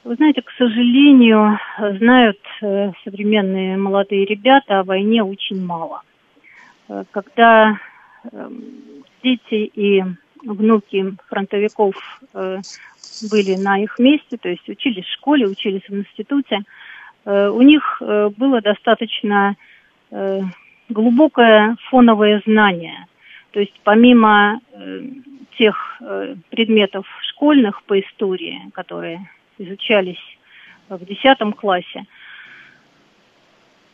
Вы 0.04 0.16
знаете, 0.16 0.42
к 0.42 0.50
сожалению, 0.58 1.60
знают 2.00 2.40
э, 2.62 2.92
современные 3.04 3.78
молодые 3.78 4.26
ребята 4.26 4.80
о 4.80 4.84
войне 4.84 5.24
очень 5.24 5.64
мало. 5.64 6.02
Э, 6.88 7.04
когда 7.12 7.78
э, 8.32 8.50
дети 9.22 9.72
и 9.74 10.04
внуки 10.44 11.14
фронтовиков 11.28 11.96
э, 12.34 12.62
были 13.30 13.56
на 13.56 13.84
их 13.84 14.00
месте, 14.00 14.38
то 14.38 14.50
есть 14.50 14.68
учились 14.70 15.06
в 15.06 15.14
школе, 15.14 15.48
учились 15.48 15.84
в 15.88 15.94
институте, 15.94 16.62
у 17.30 17.62
них 17.62 18.02
э, 18.02 18.30
было 18.38 18.62
достаточно 18.62 19.56
э, 20.12 20.42
глубокое 20.88 21.76
фоновое 21.90 22.42
знание. 22.46 23.06
То 23.52 23.60
есть 23.60 23.74
помимо 23.84 24.62
э, 24.72 25.02
тех 25.58 25.98
э, 26.00 26.36
предметов 26.50 27.06
школьных 27.30 27.84
по 27.84 28.00
истории, 28.00 28.70
которые 28.74 29.30
изучались 29.58 30.22
в 30.88 31.04
10 31.04 31.38
классе, 31.56 32.06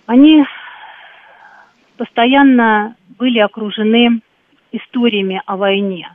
они 0.05 0.45
постоянно 1.97 2.95
были 3.17 3.39
окружены 3.39 4.21
историями 4.71 5.41
о 5.45 5.57
войне. 5.57 6.11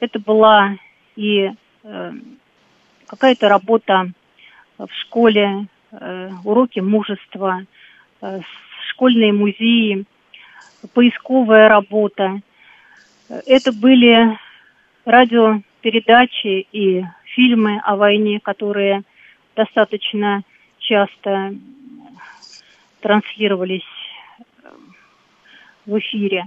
Это 0.00 0.18
была 0.18 0.76
и 1.14 1.52
э, 1.84 2.12
какая-то 3.06 3.48
работа 3.48 4.10
в 4.78 4.88
школе, 5.02 5.66
э, 5.66 5.79
уроки 6.44 6.80
мужества, 6.80 7.64
э, 8.20 8.40
школьные 8.90 9.32
музеи, 9.32 10.04
поисковая 10.94 11.68
работа. 11.68 12.40
Это 13.46 13.72
были 13.72 14.38
радиопередачи 15.04 16.66
и 16.72 17.04
фильмы 17.24 17.80
о 17.84 17.96
войне, 17.96 18.40
которые 18.40 19.02
достаточно 19.56 20.42
часто 20.78 21.54
транслировались 23.00 23.82
в 25.86 25.98
эфире. 25.98 26.46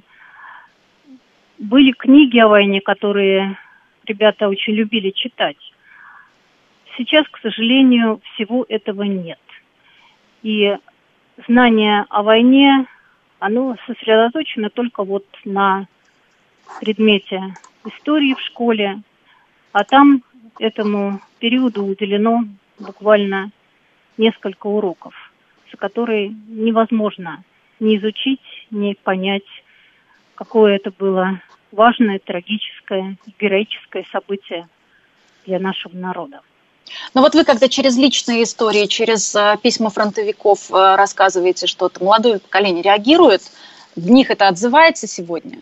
Были 1.57 1.91
книги 1.91 2.39
о 2.39 2.47
войне, 2.47 2.81
которые 2.81 3.57
ребята 4.05 4.49
очень 4.49 4.73
любили 4.73 5.11
читать. 5.11 5.57
Сейчас, 6.97 7.27
к 7.27 7.39
сожалению, 7.39 8.21
всего 8.33 8.65
этого 8.69 9.03
нет. 9.03 9.39
И 10.43 10.77
знание 11.47 12.05
о 12.09 12.21
войне, 12.21 12.85
оно 13.39 13.75
сосредоточено 13.87 14.69
только 14.69 15.03
вот 15.03 15.25
на 15.43 15.87
предмете 16.79 17.55
истории 17.85 18.35
в 18.35 18.41
школе, 18.41 19.01
а 19.71 19.83
там 19.83 20.23
этому 20.59 21.19
периоду 21.39 21.83
уделено 21.83 22.43
буквально 22.79 23.51
несколько 24.17 24.67
уроков, 24.67 25.13
за 25.71 25.77
которые 25.77 26.29
невозможно 26.47 27.43
не 27.79 27.97
изучить, 27.97 28.67
не 28.69 28.93
понять, 28.93 29.43
какое 30.35 30.75
это 30.75 30.91
было 30.91 31.41
важное, 31.71 32.19
трагическое, 32.19 33.17
героическое 33.39 34.05
событие 34.11 34.67
для 35.45 35.59
нашего 35.59 35.95
народа. 35.95 36.41
Но 37.13 37.21
вот 37.21 37.35
вы, 37.35 37.43
когда 37.43 37.67
через 37.67 37.97
личные 37.97 38.43
истории, 38.43 38.85
через 38.85 39.35
э, 39.35 39.57
письма 39.61 39.89
фронтовиков 39.89 40.71
э, 40.71 40.95
рассказываете 40.95 41.67
что-то, 41.67 42.03
молодое 42.03 42.39
поколение 42.39 42.83
реагирует, 42.83 43.41
в 43.95 44.09
них 44.09 44.31
это 44.31 44.47
отзывается 44.47 45.07
сегодня? 45.07 45.59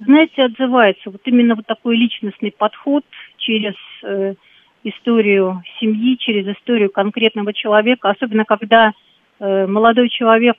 Знаете, 0.00 0.42
отзывается. 0.42 1.10
Вот 1.10 1.20
именно 1.24 1.54
вот 1.54 1.66
такой 1.66 1.96
личностный 1.96 2.52
подход 2.52 3.04
через 3.38 3.74
э, 4.02 4.34
историю 4.82 5.62
семьи, 5.80 6.16
через 6.18 6.46
историю 6.46 6.90
конкретного 6.90 7.52
человека, 7.52 8.10
особенно 8.10 8.44
когда 8.44 8.92
э, 9.40 9.66
молодой 9.66 10.08
человек 10.10 10.56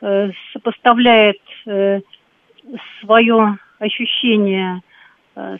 э, 0.00 0.30
сопоставляет 0.52 1.40
э, 1.66 2.00
свое 3.00 3.58
ощущение 3.78 4.82
э, 5.34 5.56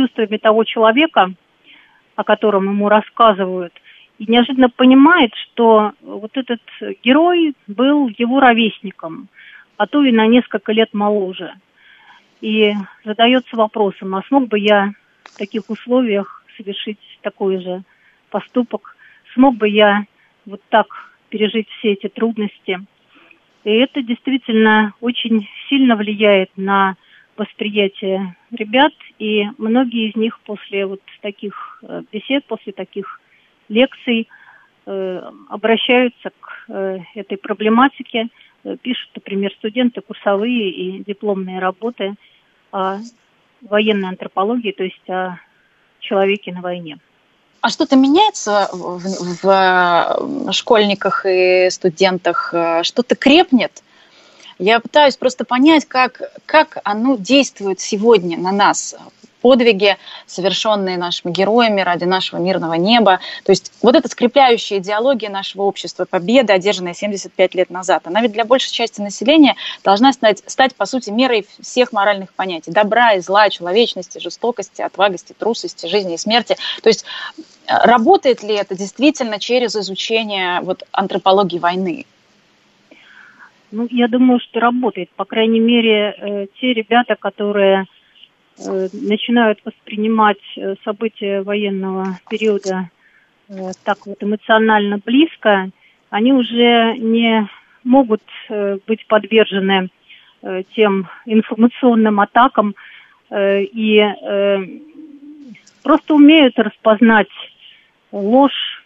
чувствами 0.00 0.38
того 0.38 0.64
человека, 0.64 1.32
о 2.16 2.24
котором 2.24 2.64
ему 2.64 2.88
рассказывают, 2.88 3.72
и 4.18 4.30
неожиданно 4.30 4.68
понимает, 4.68 5.32
что 5.34 5.92
вот 6.00 6.36
этот 6.36 6.60
герой 7.02 7.54
был 7.66 8.08
его 8.08 8.40
ровесником, 8.40 9.28
а 9.76 9.86
то 9.86 10.04
и 10.04 10.12
на 10.12 10.26
несколько 10.26 10.72
лет 10.72 10.92
моложе. 10.92 11.54
И 12.40 12.72
задается 13.04 13.56
вопросом, 13.56 14.14
а 14.14 14.22
смог 14.28 14.48
бы 14.48 14.58
я 14.58 14.92
в 15.24 15.38
таких 15.38 15.68
условиях 15.68 16.44
совершить 16.56 16.98
такой 17.22 17.60
же 17.60 17.82
поступок, 18.30 18.96
смог 19.34 19.56
бы 19.56 19.68
я 19.68 20.04
вот 20.46 20.60
так 20.68 20.86
пережить 21.28 21.68
все 21.78 21.92
эти 21.92 22.08
трудности– 22.08 22.80
и 23.64 23.70
это 23.70 24.02
действительно 24.02 24.94
очень 25.00 25.46
сильно 25.68 25.96
влияет 25.96 26.50
на 26.56 26.96
восприятие 27.36 28.36
ребят, 28.50 28.92
и 29.18 29.44
многие 29.58 30.10
из 30.10 30.16
них 30.16 30.40
после 30.40 30.86
вот 30.86 31.00
таких 31.22 31.82
э, 31.82 32.02
бесед, 32.12 32.44
после 32.46 32.72
таких 32.72 33.20
лекций 33.68 34.28
э, 34.86 35.22
обращаются 35.48 36.30
к 36.40 36.64
э, 36.68 36.98
этой 37.14 37.38
проблематике, 37.38 38.28
пишут, 38.82 39.10
например, 39.14 39.52
студенты 39.54 40.02
курсовые 40.02 40.70
и 40.70 41.02
дипломные 41.04 41.60
работы 41.60 42.14
о 42.72 42.98
военной 43.62 44.10
антропологии, 44.10 44.72
то 44.72 44.84
есть 44.84 45.08
о 45.08 45.38
человеке 46.00 46.52
на 46.52 46.60
войне. 46.60 46.98
А 47.62 47.68
что-то 47.68 47.96
меняется 47.96 48.68
в, 48.72 49.00
в 49.42 50.48
э, 50.48 50.52
школьниках 50.52 51.26
и 51.26 51.68
студентах? 51.70 52.54
Э, 52.54 52.82
что-то 52.82 53.16
крепнет? 53.16 53.82
Я 54.60 54.78
пытаюсь 54.78 55.16
просто 55.16 55.46
понять, 55.46 55.86
как, 55.86 56.20
как 56.44 56.76
оно 56.84 57.16
действует 57.16 57.80
сегодня 57.80 58.36
на 58.36 58.52
нас, 58.52 58.94
подвиги, 59.40 59.96
совершенные 60.26 60.98
нашими 60.98 61.32
героями 61.32 61.80
ради 61.80 62.04
нашего 62.04 62.38
мирного 62.38 62.74
неба. 62.74 63.20
То 63.44 63.52
есть 63.52 63.72
вот 63.80 63.96
эта 63.96 64.06
скрепляющая 64.10 64.76
идеология 64.76 65.30
нашего 65.30 65.62
общества, 65.62 66.04
победа, 66.04 66.52
одержанная 66.52 66.92
75 66.92 67.54
лет 67.54 67.70
назад, 67.70 68.02
она 68.04 68.20
ведь 68.20 68.32
для 68.32 68.44
большей 68.44 68.70
части 68.70 69.00
населения 69.00 69.56
должна 69.82 70.12
стать, 70.12 70.42
стать 70.44 70.74
по 70.74 70.84
сути, 70.84 71.08
мерой 71.08 71.46
всех 71.62 71.94
моральных 71.94 72.34
понятий. 72.34 72.70
Добра 72.70 73.14
и 73.14 73.20
зла, 73.20 73.48
человечности, 73.48 74.18
жестокости, 74.18 74.82
отвагости, 74.82 75.32
трусости, 75.32 75.86
жизни 75.86 76.16
и 76.16 76.18
смерти. 76.18 76.58
То 76.82 76.90
есть 76.90 77.06
э, 77.66 77.72
работает 77.84 78.42
ли 78.42 78.56
это 78.56 78.76
действительно 78.76 79.38
через 79.38 79.74
изучение 79.74 80.60
вот, 80.60 80.82
антропологии 80.92 81.58
войны? 81.58 82.04
Ну, 83.72 83.86
я 83.90 84.08
думаю, 84.08 84.40
что 84.40 84.60
работает. 84.60 85.10
По 85.10 85.24
крайней 85.24 85.60
мере, 85.60 86.14
э, 86.16 86.46
те 86.60 86.72
ребята, 86.72 87.16
которые 87.16 87.86
Э, 88.66 88.88
начинают 88.92 89.58
воспринимать 89.64 90.40
э, 90.56 90.74
события 90.84 91.40
военного 91.40 92.18
периода 92.28 92.90
э, 93.48 93.54
так 93.84 94.06
вот 94.06 94.22
эмоционально 94.22 94.98
близко, 94.98 95.70
они 96.10 96.32
уже 96.32 96.96
не 96.98 97.48
могут 97.84 98.22
быть 98.86 99.06
подвержены 99.06 99.88
тем 100.74 101.08
информационным 101.24 102.20
атакам 102.20 102.74
и 103.32 104.06
просто 105.82 106.14
умеют 106.14 106.58
распознать 106.58 107.30
ложь, 108.12 108.84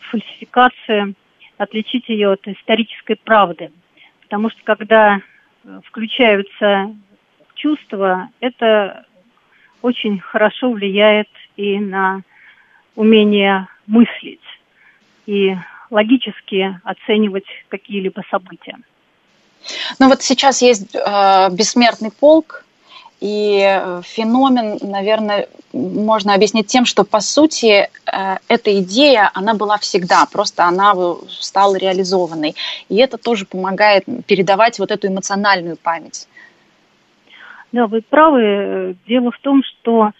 фальсификацию, 0.00 1.14
отличить 1.56 2.08
ее 2.08 2.32
от 2.32 2.48
исторической 2.48 3.14
правды. 3.14 3.70
Потому 4.28 4.50
что 4.50 4.60
когда 4.64 5.20
включаются 5.84 6.94
чувство, 7.54 8.28
это 8.40 9.06
очень 9.82 10.18
хорошо 10.18 10.72
влияет 10.72 11.28
и 11.56 11.78
на 11.78 12.22
умение 12.96 13.68
мыслить 13.86 14.40
и 15.26 15.56
логически 15.90 16.80
оценивать 16.82 17.46
какие-либо 17.68 18.22
события. 18.30 18.76
Ну 19.98 20.08
вот 20.08 20.22
сейчас 20.22 20.60
есть 20.60 20.94
э, 20.94 21.48
бессмертный 21.52 22.10
полк, 22.10 22.65
И 23.20 23.62
э, 23.64 24.02
феномен, 24.04 24.78
наверное, 24.82 25.48
можно 25.72 26.34
объяснить 26.34 26.66
тем, 26.66 26.84
что, 26.84 27.02
по 27.02 27.20
сути, 27.20 27.88
э, 27.88 27.88
эта 28.48 28.78
идея, 28.80 29.30
она 29.32 29.54
была 29.54 29.78
всегда, 29.78 30.26
просто 30.30 30.64
она 30.64 30.94
стала 31.28 31.76
реализованной. 31.76 32.54
И 32.90 32.96
это 32.96 33.16
тоже 33.16 33.46
помогает 33.46 34.04
передавать 34.26 34.78
вот 34.78 34.90
эту 34.90 35.08
эмоциональную 35.08 35.76
память. 35.76 36.28
Да, 37.72 37.86
вы 37.86 38.02
правы. 38.02 38.96
Дело 39.06 39.30
в 39.30 39.38
том, 39.38 39.62
что 39.64 40.10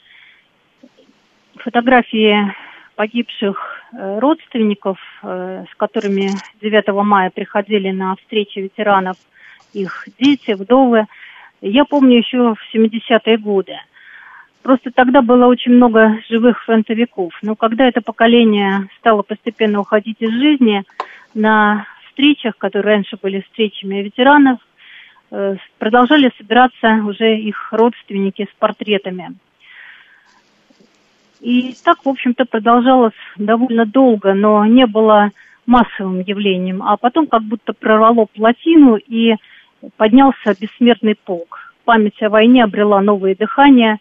фотографии 1.57 2.55
погибших 2.95 3.59
э, 3.93 4.19
родственников, 4.21 4.99
с 5.23 5.75
которыми 5.77 6.31
9 6.63 6.89
мая 7.05 7.29
приходили 7.29 7.91
на 7.91 8.17
встречи 8.17 8.59
ветеранов, 8.59 9.19
их 9.75 10.09
дети, 10.19 10.53
вдовы, 10.53 11.07
я 11.61 11.85
помню 11.85 12.19
еще 12.19 12.55
в 12.55 12.75
70-е 12.75 13.39
годы. 13.39 13.77
Просто 14.63 14.91
тогда 14.91 15.23
было 15.23 15.47
очень 15.47 15.73
много 15.73 16.19
живых 16.29 16.65
фронтовиков. 16.65 17.33
Но 17.43 17.55
когда 17.55 17.87
это 17.87 18.01
поколение 18.01 18.89
стало 18.99 19.23
постепенно 19.23 19.81
уходить 19.81 20.17
из 20.21 20.31
жизни, 20.31 20.83
на 21.35 21.87
встречах, 22.09 22.57
которые 22.57 22.97
раньше 22.97 23.17
были 23.23 23.43
встречами 23.43 24.03
ветеранов, 24.03 24.59
э, 25.31 25.57
продолжали 25.79 26.33
собираться 26.37 27.03
уже 27.07 27.37
их 27.39 27.73
родственники 27.73 28.49
с 28.51 28.59
портретами. 28.59 29.37
И 31.41 31.75
так, 31.85 32.05
в 32.05 32.09
общем-то, 32.09 32.47
продолжалось 32.47 33.13
довольно 33.37 33.85
долго, 33.85 34.35
но 34.35 34.65
не 34.65 34.87
было 34.87 35.31
массовым 35.67 36.21
явлением. 36.21 36.83
А 36.83 36.97
потом 36.97 37.27
как 37.27 37.43
будто 37.43 37.73
прорвало 37.73 38.27
плотину, 38.27 38.97
и 38.97 39.37
поднялся 39.97 40.55
бессмертный 40.59 41.15
полк. 41.15 41.75
Память 41.85 42.21
о 42.23 42.31
войне 42.31 42.65
обрела 42.65 43.01
новое 43.01 43.35
дыхание. 43.35 43.99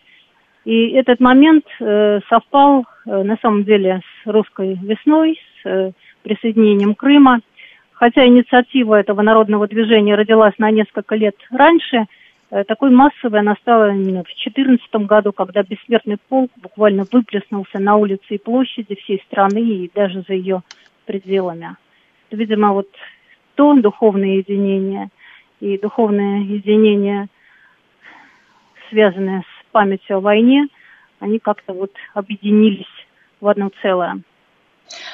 И 0.64 0.90
этот 0.92 1.20
момент 1.20 1.66
э, 1.80 2.20
совпал 2.28 2.86
э, 3.06 3.24
на 3.24 3.38
самом 3.42 3.64
деле 3.64 4.02
с 4.02 4.28
русской 4.28 4.74
весной, 4.82 5.40
с 5.62 5.70
э, 5.70 5.92
присоединением 6.24 6.96
Крыма. 6.96 7.42
Хотя 7.92 8.26
инициатива 8.26 8.96
этого 8.96 9.22
народного 9.22 9.68
движения 9.68 10.16
родилась 10.16 10.56
на 10.58 10.72
несколько 10.72 11.16
лет 11.16 11.36
раньше, 11.52 12.06
э, 12.50 12.64
такой 12.64 12.90
массовой 12.90 13.42
она 13.42 13.56
стала 13.62 13.92
именно 13.92 14.24
в 14.24 14.34
2014 14.34 15.08
году, 15.08 15.32
когда 15.34 15.62
бессмертный 15.62 16.18
полк 16.30 16.50
буквально 16.56 17.06
выплеснулся 17.12 17.78
на 17.78 17.96
улицы 17.98 18.26
и 18.30 18.40
площади 18.40 18.96
всей 18.96 19.22
страны 19.28 19.60
и 19.60 19.92
даже 19.94 20.24
за 20.28 20.34
ее 20.34 20.64
пределами. 21.06 21.76
Видимо, 22.32 22.74
вот 22.74 22.88
то 23.54 23.76
духовное 23.76 24.38
единение– 24.38 25.10
и 25.60 25.78
духовное 25.78 26.40
единение, 26.40 27.28
связанное 28.90 29.42
с 29.42 29.72
памятью 29.72 30.18
о 30.18 30.22
войне, 30.22 30.68
они 31.20 31.40
как-то 31.40 31.74
вот 31.74 31.92
объединились 32.14 32.86
в 33.42 33.48
одно 33.48 33.70
целое. 33.82 34.22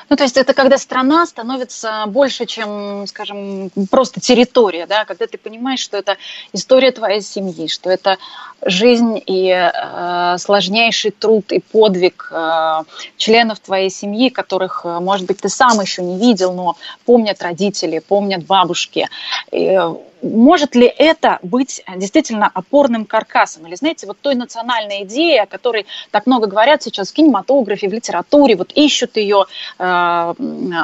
Ну, 0.09 0.15
то 0.15 0.23
есть 0.23 0.35
это 0.37 0.53
когда 0.53 0.77
страна 0.77 1.25
становится 1.25 2.03
больше, 2.07 2.45
чем, 2.45 3.07
скажем, 3.07 3.71
просто 3.89 4.19
территория, 4.19 4.85
да, 4.85 5.05
когда 5.05 5.27
ты 5.27 5.37
понимаешь, 5.37 5.79
что 5.79 5.97
это 5.97 6.17
история 6.51 6.91
твоей 6.91 7.21
семьи, 7.21 7.67
что 7.67 7.89
это 7.89 8.17
жизнь 8.65 9.21
и 9.25 9.49
э, 9.49 10.37
сложнейший 10.37 11.11
труд 11.11 11.51
и 11.51 11.59
подвиг 11.59 12.29
э, 12.31 12.83
членов 13.15 13.59
твоей 13.61 13.89
семьи, 13.89 14.29
которых, 14.29 14.81
э, 14.83 14.99
может 14.99 15.25
быть, 15.25 15.39
ты 15.39 15.49
сам 15.49 15.79
еще 15.79 16.03
не 16.03 16.19
видел, 16.19 16.53
но 16.53 16.75
помнят 17.05 17.41
родители, 17.41 17.99
помнят 17.99 18.45
бабушки. 18.45 19.07
И, 19.51 19.79
может 20.21 20.75
ли 20.75 20.85
это 20.85 21.39
быть 21.41 21.83
действительно 21.95 22.47
опорным 22.47 23.05
каркасом? 23.05 23.67
Или, 23.67 23.75
знаете, 23.75 24.07
вот 24.07 24.19
той 24.19 24.35
национальной 24.35 25.03
идеи, 25.03 25.37
о 25.37 25.45
которой 25.45 25.85
так 26.11 26.27
много 26.27 26.47
говорят 26.47 26.83
сейчас 26.83 27.11
в 27.11 27.13
кинематографе, 27.13 27.89
в 27.89 27.93
литературе, 27.93 28.55
вот 28.55 28.71
ищут 28.73 29.17
ее, 29.17 29.45
э, 29.79 30.33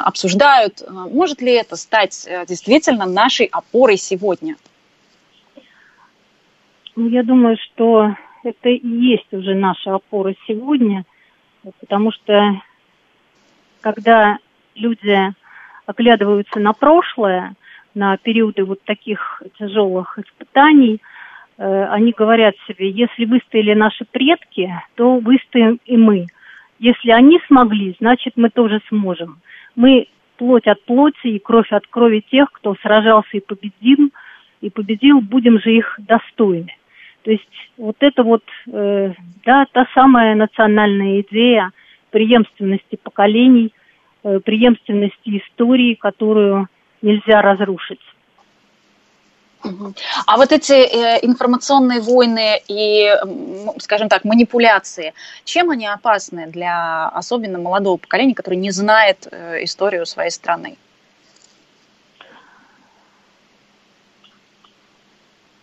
обсуждают. 0.04 0.82
Может 0.88 1.40
ли 1.42 1.52
это 1.52 1.76
стать 1.76 2.26
э, 2.26 2.46
действительно 2.46 3.06
нашей 3.06 3.46
опорой 3.46 3.96
сегодня? 3.96 4.56
Ну, 6.96 7.08
я 7.08 7.22
думаю, 7.22 7.56
что 7.58 8.16
это 8.42 8.68
и 8.68 8.88
есть 8.88 9.32
уже 9.32 9.54
наша 9.54 9.94
опора 9.94 10.34
сегодня, 10.46 11.04
потому 11.80 12.10
что 12.12 12.60
когда 13.80 14.38
люди 14.74 15.32
оглядываются 15.86 16.58
на 16.58 16.72
прошлое, 16.72 17.54
на 17.98 18.16
периоды 18.16 18.64
вот 18.64 18.80
таких 18.84 19.42
тяжелых 19.58 20.18
испытаний, 20.18 21.00
э, 21.58 21.84
они 21.90 22.12
говорят 22.16 22.54
себе, 22.66 22.90
если 22.90 23.24
выстояли 23.24 23.74
наши 23.74 24.04
предки, 24.04 24.72
то 24.94 25.18
выстоим 25.18 25.80
и 25.84 25.96
мы. 25.96 26.26
Если 26.78 27.10
они 27.10 27.40
смогли, 27.48 27.96
значит 27.98 28.34
мы 28.36 28.50
тоже 28.50 28.80
сможем. 28.88 29.40
Мы 29.74 30.06
плоть 30.36 30.68
от 30.68 30.80
плоти 30.84 31.26
и 31.26 31.38
кровь 31.40 31.72
от 31.72 31.88
крови 31.88 32.24
тех, 32.30 32.52
кто 32.52 32.76
сражался 32.76 33.36
и 33.36 33.40
победил, 33.40 34.12
и 34.60 34.70
победил, 34.70 35.20
будем 35.20 35.60
же 35.60 35.72
их 35.72 35.98
достойны. 35.98 36.72
То 37.24 37.32
есть 37.32 37.70
вот 37.76 37.96
это 37.98 38.22
вот, 38.22 38.44
э, 38.72 39.12
да, 39.44 39.66
та 39.72 39.86
самая 39.92 40.36
национальная 40.36 41.20
идея 41.22 41.72
преемственности 42.10 42.96
поколений, 43.02 43.72
э, 44.22 44.38
преемственности 44.38 45.42
истории, 45.42 45.94
которую 45.94 46.68
нельзя 47.02 47.42
разрушить. 47.42 48.00
А 50.26 50.36
вот 50.36 50.52
эти 50.52 50.72
э, 50.72 51.18
информационные 51.22 52.00
войны 52.00 52.60
и, 52.68 53.12
скажем 53.78 54.08
так, 54.08 54.24
манипуляции, 54.24 55.14
чем 55.44 55.70
они 55.70 55.86
опасны 55.86 56.46
для 56.46 57.08
особенно 57.08 57.58
молодого 57.58 57.96
поколения, 57.96 58.34
которое 58.34 58.56
не 58.56 58.70
знает 58.70 59.26
э, 59.30 59.64
историю 59.64 60.06
своей 60.06 60.30
страны? 60.30 60.76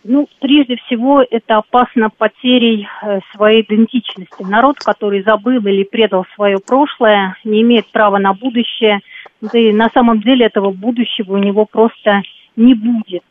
Ну, 0.04 0.28
прежде 0.40 0.76
всего, 0.76 1.22
это 1.22 1.56
опасно 1.56 2.10
потерей 2.10 2.86
э, 3.02 3.20
своей 3.34 3.62
идентичности. 3.62 4.42
Народ, 4.42 4.78
который 4.78 5.22
забыл 5.22 5.58
или 5.66 5.84
предал 5.84 6.26
свое 6.34 6.58
прошлое, 6.58 7.36
не 7.44 7.62
имеет 7.62 7.90
права 7.90 8.18
на 8.18 8.34
будущее– 8.34 9.00
да 9.40 9.58
и 9.58 9.72
на 9.72 9.90
самом 9.90 10.20
деле 10.20 10.46
этого 10.46 10.70
будущего 10.70 11.34
у 11.34 11.38
него 11.38 11.66
просто 11.66 12.22
не 12.56 12.74
будет. 12.74 13.22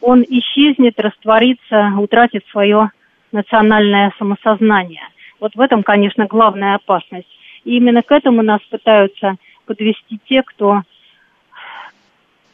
Он 0.00 0.22
исчезнет, 0.22 1.00
растворится, 1.00 1.92
утратит 1.98 2.44
свое 2.50 2.90
национальное 3.32 4.12
самосознание. 4.18 5.08
Вот 5.40 5.54
в 5.54 5.60
этом, 5.60 5.82
конечно, 5.82 6.26
главная 6.26 6.74
опасность. 6.76 7.28
И 7.64 7.76
именно 7.76 8.02
к 8.02 8.12
этому 8.12 8.42
нас 8.42 8.60
пытаются 8.70 9.36
подвести 9.66 10.20
те, 10.28 10.42
кто 10.42 10.82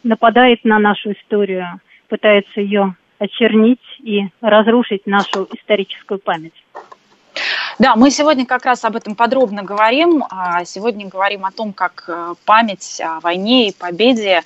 нападает 0.02 0.64
на 0.64 0.78
нашу 0.78 1.12
историю, 1.12 1.80
пытается 2.08 2.60
ее 2.60 2.94
очернить 3.18 3.80
и 3.98 4.28
разрушить 4.40 5.06
нашу 5.06 5.46
историческую 5.52 6.20
память. 6.20 6.54
Да, 7.78 7.96
мы 7.96 8.10
сегодня 8.10 8.46
как 8.46 8.64
раз 8.64 8.84
об 8.84 8.96
этом 8.96 9.14
подробно 9.14 9.62
говорим. 9.62 10.24
А, 10.28 10.64
сегодня 10.64 11.06
говорим 11.06 11.44
о 11.44 11.50
том, 11.50 11.72
как 11.72 12.04
э, 12.08 12.34
память 12.44 13.00
о 13.00 13.20
войне 13.20 13.68
и 13.68 13.72
победе 13.72 14.42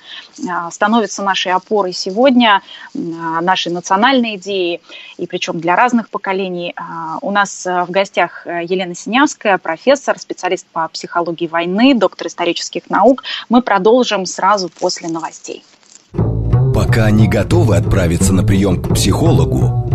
а, 0.49 0.71
становится 0.71 1.23
нашей 1.23 1.51
опорой 1.51 1.93
сегодня, 1.93 2.61
нашей 2.93 3.71
национальной 3.71 4.35
идеи, 4.35 4.81
и 5.17 5.27
причем 5.27 5.59
для 5.59 5.75
разных 5.75 6.09
поколений. 6.09 6.73
А, 6.75 7.17
у 7.21 7.31
нас 7.31 7.65
э, 7.65 7.83
в 7.83 7.91
гостях 7.91 8.45
э, 8.45 8.63
Елена 8.63 8.95
Синявская, 8.95 9.57
профессор, 9.57 10.19
специалист 10.19 10.65
по 10.67 10.87
психологии 10.87 11.47
войны, 11.47 11.93
доктор 11.93 12.27
исторических 12.27 12.89
наук. 12.89 13.23
Мы 13.49 13.61
продолжим 13.61 14.25
сразу 14.25 14.69
после 14.69 15.09
новостей. 15.09 15.63
Пока 16.73 17.09
не 17.09 17.27
готовы 17.27 17.77
отправиться 17.77 18.33
на 18.33 18.43
прием 18.43 18.81
к 18.81 18.93
психологу, 18.93 19.94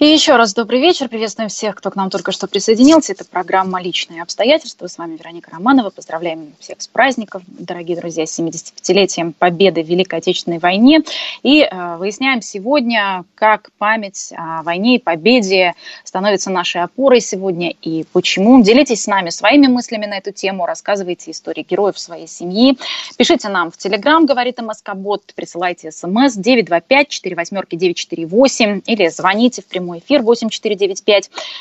И 0.00 0.06
еще 0.06 0.36
раз 0.36 0.54
добрый 0.54 0.80
вечер. 0.80 1.10
Приветствуем 1.10 1.50
всех, 1.50 1.74
кто 1.74 1.90
к 1.90 1.94
нам 1.94 2.08
только 2.08 2.32
что 2.32 2.46
присоединился. 2.46 3.12
Это 3.12 3.26
программа 3.26 3.82
«Личные 3.82 4.22
обстоятельства». 4.22 4.86
С 4.86 4.96
вами 4.96 5.18
Вероника 5.18 5.50
Романова. 5.50 5.90
Поздравляем 5.90 6.54
всех 6.58 6.80
с 6.80 6.88
праздником, 6.88 7.42
дорогие 7.46 7.98
друзья, 7.98 8.26
с 8.26 8.40
75-летием 8.40 9.34
победы 9.38 9.82
в 9.82 9.86
Великой 9.86 10.20
Отечественной 10.20 10.58
войне. 10.58 11.02
И 11.42 11.60
э, 11.60 11.96
выясняем 11.98 12.40
сегодня, 12.40 13.24
как 13.34 13.68
память 13.76 14.32
о 14.34 14.62
войне 14.62 14.96
и 14.96 14.98
победе 14.98 15.74
становится 16.02 16.50
нашей 16.50 16.80
опорой 16.80 17.20
сегодня 17.20 17.74
и 17.82 18.06
почему. 18.10 18.62
Делитесь 18.62 19.02
с 19.02 19.06
нами 19.06 19.28
своими 19.28 19.66
мыслями 19.66 20.06
на 20.06 20.16
эту 20.16 20.32
тему, 20.32 20.64
рассказывайте 20.64 21.30
истории 21.30 21.66
героев 21.68 21.98
своей 21.98 22.26
семьи. 22.26 22.78
Пишите 23.18 23.50
нам 23.50 23.70
в 23.70 23.76
Телеграм, 23.76 24.24
говорит 24.24 24.62
МСК-бот, 24.62 25.24
присылайте 25.36 25.92
смс 25.92 26.36
925 26.36 27.08
4 27.10 27.36
948 27.70 28.80
или 28.86 29.08
звоните 29.08 29.60
в 29.60 29.66
прямой 29.66 29.89
прямой 29.90 29.98
эфир 29.98 30.22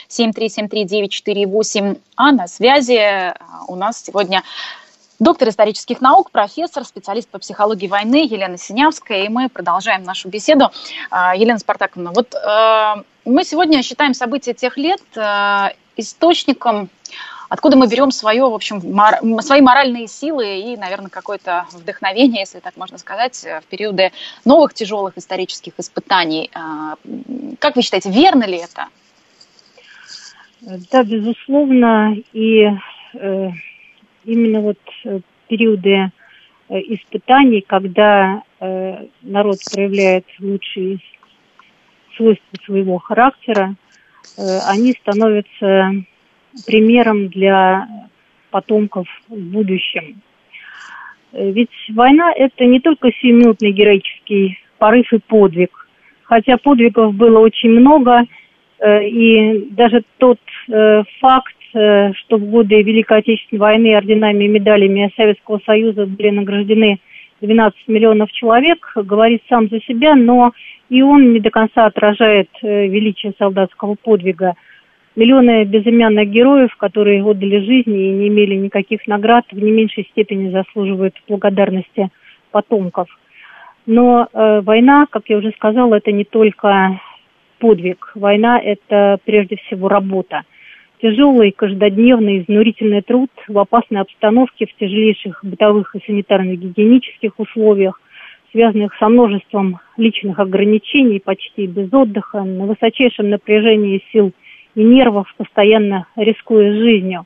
8495-7373-948. 0.10 2.00
А 2.16 2.32
на 2.32 2.48
связи 2.48 2.94
э, 2.94 3.34
у 3.68 3.76
нас 3.76 4.04
сегодня 4.04 4.44
доктор 5.20 5.50
исторических 5.50 6.00
наук, 6.02 6.32
профессор, 6.32 6.86
специалист 6.86 7.28
по 7.30 7.40
психологии 7.40 7.88
войны 7.88 8.28
Елена 8.30 8.58
Синявская. 8.58 9.24
И 9.26 9.30
мы 9.30 9.50
продолжаем 9.50 10.04
нашу 10.04 10.30
беседу. 10.30 10.70
А, 11.10 11.36
Елена 11.36 11.60
Спартаковна, 11.60 12.12
вот 12.12 12.36
э, 12.36 12.96
мы 13.26 13.44
сегодня 13.44 13.82
считаем 13.84 14.14
события 14.14 14.54
тех 14.54 14.78
лет 14.78 15.02
источником 15.98 16.90
откуда 17.50 17.76
мы 17.76 17.88
берем 17.88 18.12
свое, 18.12 18.44
в 18.44 18.54
общем, 18.54 18.82
мор, 18.84 19.42
свои 19.42 19.62
моральные 19.62 20.08
силы 20.08 20.60
и, 20.60 20.78
наверное, 20.78 21.10
какое-то 21.10 21.66
вдохновение, 21.74 22.42
если 22.42 22.60
так 22.60 22.78
можно 22.78 22.98
сказать, 22.98 23.44
в 23.44 23.66
периоды 23.70 24.12
новых 24.46 24.74
тяжелых 24.74 25.18
исторических 25.18 25.74
испытаний. 25.78 26.50
А, 26.54 26.96
как 27.60 27.76
вы 27.76 27.82
считаете, 27.82 28.12
верно 28.12 28.46
ли 28.46 28.58
это? 28.58 28.88
Да, 30.62 31.04
безусловно, 31.04 32.16
и 32.34 32.66
э, 33.14 33.50
именно 34.26 34.60
вот 34.60 34.80
э, 35.06 35.22
периоды 35.48 36.12
э, 36.70 36.80
испытаний, 36.80 37.62
когда 37.66 38.44
э, 38.60 39.06
народ 39.22 39.58
проявляет 39.74 40.26
лучшие 40.40 41.00
свойства 42.18 42.46
своего 42.66 42.98
характера, 42.98 43.76
э, 44.38 44.60
они 44.68 44.92
становятся 45.02 46.04
примером 46.66 47.28
для 47.28 47.88
потомков 48.52 49.08
в 49.28 49.38
будущем. 49.38 50.22
Э, 51.34 51.52
ведь 51.52 51.70
война– 51.90 52.32
это 52.36 52.66
не 52.66 52.80
только 52.80 53.12
сиюминутный 53.12 53.72
героический 53.72 54.58
порыв 54.78 55.12
и 55.14 55.20
подвиг. 55.20 55.88
Хотя 56.24 56.58
подвигов 56.58 57.14
было 57.16 57.40
очень 57.40 57.70
много, 57.70 58.24
э, 58.80 59.08
и 59.08 59.70
даже 59.72 60.04
тот 60.18 60.40
э, 60.70 61.04
факт, 61.20 61.56
что 61.72 62.38
в 62.38 62.50
годы 62.50 62.82
Великой 62.82 63.20
Отечественной 63.20 63.60
войны 63.60 63.96
орденами 63.96 64.46
и 64.46 64.48
медалями 64.48 65.14
Советского 65.16 65.62
Союза 65.64 66.08
были 66.08 66.32
награждены 66.32 67.00
12 67.42 67.88
миллионов 67.88 68.32
человек, 68.32 68.92
говорит 68.96 69.44
сам 69.48 69.70
за 69.70 69.80
себя, 69.82 70.16
но 70.16 70.54
и 70.90 71.04
он 71.04 71.32
не 71.32 71.40
до 71.40 71.52
конца 71.52 71.86
отражает 71.86 72.50
величие 72.64 73.34
солдатского 73.38 73.94
подвига– 73.94 74.56
Миллионы 75.20 75.66
безымянных 75.66 76.30
героев, 76.30 76.74
которые 76.78 77.26
отдали 77.26 77.60
жизни 77.60 78.08
и 78.08 78.12
не 78.12 78.30
имели 78.30 78.56
никаких 78.56 79.06
наград, 79.06 79.44
в 79.52 79.60
не 79.62 79.70
меньшей 79.70 80.08
степени 80.12 80.50
заслуживают 80.50 81.14
благодарности 81.28 82.08
потомков. 82.52 83.10
Но 83.86 84.30
э, 84.32 84.62
война, 84.62 85.08
как 85.10 85.24
я 85.28 85.40
уже 85.40 85.52
сказала, 85.58 85.96
это 85.96 86.14
не 86.14 86.24
только 86.24 87.02
подвиг. 87.60 88.14
Война– 88.16 88.62
это 88.64 89.18
прежде 89.26 89.58
всего 89.58 89.90
работа. 89.90 90.44
Тяжелый, 91.02 91.52
каждодневный, 91.52 92.40
изнурительный 92.40 93.02
труд 93.02 93.30
в 93.50 93.60
опасной 93.60 94.00
обстановке, 94.00 94.68
в 94.68 94.80
тяжелейших 94.80 95.44
бытовых 95.44 95.98
и 95.98 96.00
санитарно-гигиенических 96.10 97.32
условиях, 97.36 98.00
связанных 98.54 98.96
со 98.98 99.10
множеством 99.10 99.82
личных 99.98 100.40
ограничений, 100.40 101.20
почти 101.20 101.68
без 101.68 101.94
отдыха, 101.94 102.46
на 102.46 102.68
высочайшем 102.68 103.30
напряжении 103.30 104.02
сил– 104.14 104.32
и 104.76 104.84
нервов, 104.84 105.34
постоянно 105.38 106.08
рискуя 106.16 106.74
жизнью. 106.74 107.26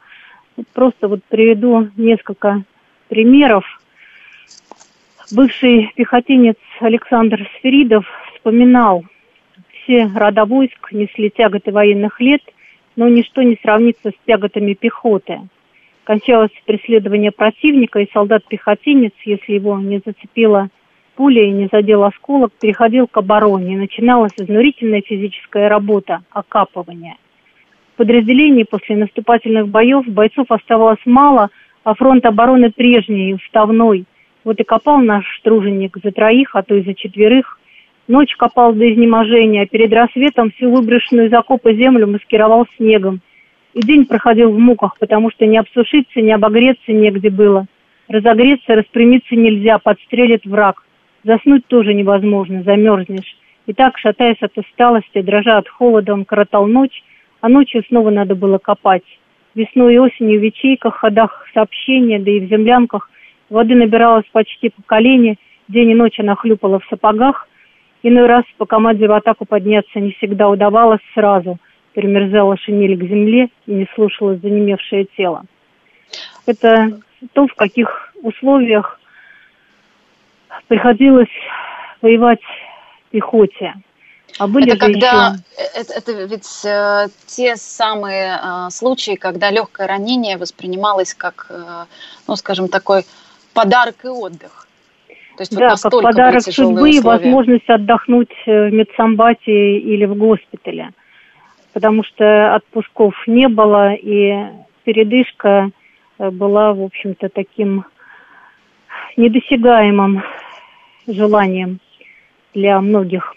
Просто 0.73 1.08
вот 1.08 1.23
приведу 1.25 1.89
несколько 1.97 2.63
примеров. 3.10 3.65
Бывший 5.32 5.91
пехотинец 5.95 6.58
Александр 6.79 7.49
Сферидов 7.58 8.06
вспоминал, 8.36 9.03
все 9.71 10.10
рода 10.15 10.45
войск 10.45 10.91
несли 10.91 11.29
тяготы 11.29 11.71
военных 11.71 12.19
лет, 12.21 12.41
но 12.95 13.08
ничто 13.08 13.41
не 13.41 13.58
сравнится 13.62 14.12
с 14.12 14.25
тяготами 14.27 14.73
пехоты. 14.73 15.41
Кончалось 16.03 16.51
преследование 16.65 17.32
противника, 17.32 17.99
и 17.99 18.12
солдат-пехотинец, 18.12 19.13
если 19.25 19.53
его 19.53 19.79
не 19.79 20.01
зацепила 20.06 20.69
пуля 21.15 21.45
и 21.45 21.51
не 21.51 21.69
задел 21.71 22.03
осколок, 22.03 22.51
переходил 22.60 23.08
к 23.08 23.15
обороне, 23.17 23.77
начиналась 23.77 24.34
изнурительная 24.38 25.01
физическая 25.01 25.69
работа– 25.69 26.23
окапывание 26.32 27.15
подразделений 27.95 28.65
после 28.65 28.95
наступательных 28.95 29.67
боев 29.67 30.08
бойцов 30.08 30.47
оставалось 30.49 31.06
мало, 31.06 31.49
а 31.84 31.95
фронт 31.95 32.25
обороны 32.25 32.71
прежний, 32.71 33.34
уставной. 33.34 34.06
Вот 34.43 34.60
и 34.60 34.63
копал 34.63 34.99
наш 34.99 35.25
труженик 35.43 35.97
за 36.03 36.12
троих, 36.12 36.56
а 36.56 36.63
то 36.63 36.75
и 36.75 36.84
за 36.84 36.93
четверых. 36.93 37.60
Ночь 38.08 38.36
копал 38.36 38.73
до 38.73 38.91
изнеможения, 38.91 39.63
а 39.63 39.65
перед 39.65 39.93
рассветом 39.93 40.51
всю 40.51 40.69
выброшенную 40.69 41.27
из 41.27 41.34
окопа 41.34 41.73
землю 41.73 42.08
маскировал 42.08 42.67
снегом. 42.77 43.21
И 43.73 43.79
день 43.79 44.06
проходил 44.06 44.51
в 44.51 44.60
муках, 44.60 44.97
потому 44.99 45.32
что 45.32 45.45
не 45.45 45.58
обсушиться, 45.58 46.21
не 46.21 46.32
обогреться 46.32 46.91
негде 46.91 47.29
было. 47.29 47.65
Разогреться, 48.10 48.75
распрямиться 48.75 49.36
нельзя, 49.36 49.79
подстрелит 49.79 50.45
враг. 50.45 50.84
Заснуть 51.23 51.65
тоже 51.67 51.93
невозможно, 51.93 52.63
замерзнешь. 52.63 53.38
И 53.65 53.73
так, 53.73 53.97
шатаясь 53.97 54.41
от 54.41 54.58
усталости, 54.58 55.21
дрожа 55.21 55.58
от 55.58 55.69
холода, 55.69 56.13
он 56.13 56.25
коротал 56.25 56.67
ночь, 56.67 57.01
а 57.43 57.49
ночью 57.49 57.84
снова 57.89 58.10
надо 58.10 58.36
было 58.36 58.58
копать. 58.58 59.03
Весной 59.53 59.95
и 59.95 59.97
осенью 59.97 60.39
в 60.39 60.43
ячейках, 60.43 60.95
ходах 60.95 61.45
сообщения, 61.53 62.17
да 62.17 62.32
и 62.32 62.39
в 62.39 62.49
землянках 62.49 63.10
воды 63.49 63.75
набиралось 63.75 64.23
почти 64.32 64.69
по 64.69 64.82
колени, 64.84 65.38
день 65.67 65.91
и 65.91 65.93
ночь 65.93 66.17
она 66.21 66.36
хлюпала 66.36 66.79
в 66.79 66.86
сапогах. 66.86 67.49
Иной 68.01 68.27
раз 68.27 68.45
по 68.58 68.65
команде 68.65 69.10
в 69.10 69.12
атаку 69.12 69.43
подняться 69.43 69.99
не 69.99 70.12
всегда 70.12 70.47
удавалось 70.47 71.01
сразу. 71.13 71.58
Примерзала 71.93 72.56
шинель 72.56 72.95
к 72.95 73.03
земле 73.03 73.49
и 73.67 73.73
не 73.73 73.88
слушалось 73.93 74.39
занемевшее 74.39 75.06
тело. 75.17 75.43
Это 76.45 76.97
то, 77.34 77.45
в 77.45 77.56
каких 77.56 78.13
условиях 78.21 79.01
приходилось 80.69 81.27
воевать 82.01 82.39
пехоте. 83.12 83.73
А 84.39 84.47
были 84.47 84.71
это 84.71 84.77
когда 84.77 85.35
еще... 85.55 85.69
это, 85.75 85.93
это 85.93 86.11
ведь 86.25 86.65
э, 86.65 87.07
те 87.27 87.55
самые 87.55 88.39
э, 88.41 88.69
случаи, 88.71 89.15
когда 89.15 89.51
легкое 89.51 89.87
ранение 89.87 90.37
воспринималось 90.37 91.13
как, 91.13 91.47
э, 91.49 91.85
ну, 92.27 92.35
скажем, 92.35 92.67
такой 92.67 93.05
подарок 93.53 94.03
и 94.03 94.07
отдых. 94.07 94.67
То 95.37 95.41
есть 95.41 95.55
да, 95.55 95.69
вот 95.69 95.81
как 95.81 96.01
подарок 96.01 96.41
судьбы 96.43 96.91
и 96.91 96.99
возможность 96.99 97.69
отдохнуть 97.69 98.33
э, 98.45 98.69
в 98.69 98.73
медсамбате 98.73 99.77
или 99.79 100.05
в 100.05 100.15
госпитале. 100.15 100.91
Потому 101.73 102.03
что 102.03 102.55
отпусков 102.55 103.15
не 103.27 103.47
было, 103.47 103.93
и 103.93 104.33
передышка 104.83 105.69
э, 106.19 106.29
была, 106.29 106.73
в 106.73 106.81
общем-то, 106.81 107.29
таким 107.29 107.85
недосягаемым 109.17 110.23
желанием 111.07 111.79
для 112.53 112.79
многих 112.81 113.33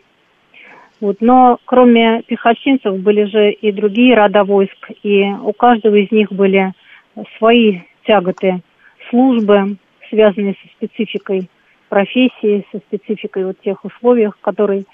вот, 1.01 1.19
но 1.21 1.59
кроме 1.67 2.23
пехотинцев 2.23 2.99
были 3.01 3.25
же 3.25 3.53
и 3.53 3.71
другие 3.71 4.15
рода 4.15 4.45
войск, 4.45 4.91
и 5.03 5.25
у 5.25 5.53
каждого 5.53 5.95
из 5.97 6.11
них 6.11 6.33
были 6.33 6.73
свои 7.39 7.81
тяготы 8.07 8.63
службы, 9.11 9.77
связанные 10.09 10.55
со 10.55 10.69
спецификой 10.77 11.51
профессии, 11.89 12.67
со 12.73 12.79
спецификой 12.79 13.45
вот 13.45 13.61
тех 13.61 13.85
условий, 13.85 14.27
в 14.27 14.37
которых 14.41 14.85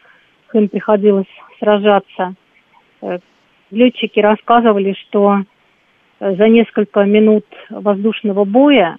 им 0.55 0.69
приходилось 0.69 1.27
сражаться. 1.59 2.35
Э, 3.01 3.19
летчики 3.71 4.21
рассказывали, 4.21 4.95
что 4.95 5.43
э, 6.21 6.35
за 6.35 6.49
несколько 6.49 7.05
минут 7.05 7.45
воздушного 7.71 8.45
боя 8.45 8.99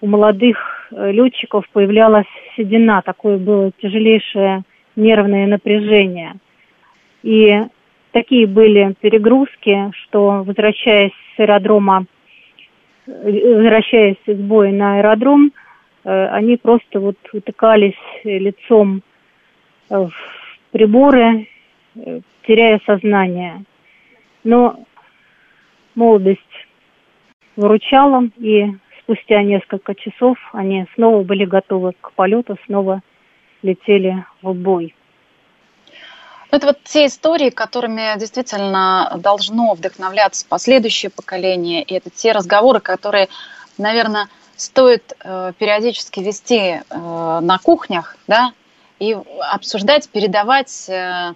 у 0.00 0.06
молодых 0.06 0.88
э, 0.90 1.12
летчиков 1.12 1.68
появлялась 1.72 2.26
седина, 2.56 3.02
такое 3.02 3.38
было 3.38 3.70
тяжелейшее 3.80 4.62
нервное 5.00 5.46
напряжение. 5.46 6.34
И 7.22 7.60
такие 8.12 8.46
были 8.46 8.94
перегрузки, 9.00 9.90
что 10.02 10.42
возвращаясь 10.44 11.12
с 11.36 11.40
аэродрома, 11.40 12.06
возвращаясь 13.06 14.16
из 14.26 14.38
боя 14.38 14.72
на 14.72 14.98
аэродром, 14.98 15.52
э, 16.04 16.26
они 16.28 16.56
просто 16.56 17.00
вот 17.00 17.16
утыкались 17.32 17.98
лицом 18.24 19.02
в 19.88 20.12
приборы, 20.70 21.48
э, 21.96 22.20
теряя 22.46 22.80
сознание. 22.86 23.64
Но 24.44 24.84
молодость 25.94 26.40
выручала, 27.56 28.28
и 28.38 28.72
спустя 29.02 29.42
несколько 29.42 29.94
часов 29.94 30.38
они 30.52 30.86
снова 30.94 31.22
были 31.22 31.44
готовы 31.44 31.92
к 32.00 32.12
полету, 32.12 32.56
снова 32.66 33.02
летели 33.62 34.24
в 34.42 34.52
бой. 34.54 34.94
Ну, 36.50 36.56
это 36.56 36.66
вот 36.68 36.78
те 36.84 37.06
истории, 37.06 37.50
которыми 37.50 38.18
действительно 38.18 39.12
должно 39.18 39.74
вдохновляться 39.74 40.44
последующее 40.48 41.10
поколение, 41.10 41.82
и 41.82 41.94
это 41.94 42.10
те 42.10 42.32
разговоры, 42.32 42.80
которые, 42.80 43.28
наверное, 43.78 44.28
стоит 44.56 45.16
э, 45.22 45.52
периодически 45.58 46.20
вести 46.20 46.58
э, 46.58 46.80
на 46.90 47.58
кухнях, 47.58 48.16
да, 48.26 48.52
и 48.98 49.16
обсуждать, 49.52 50.08
передавать 50.08 50.88
э, 50.88 51.34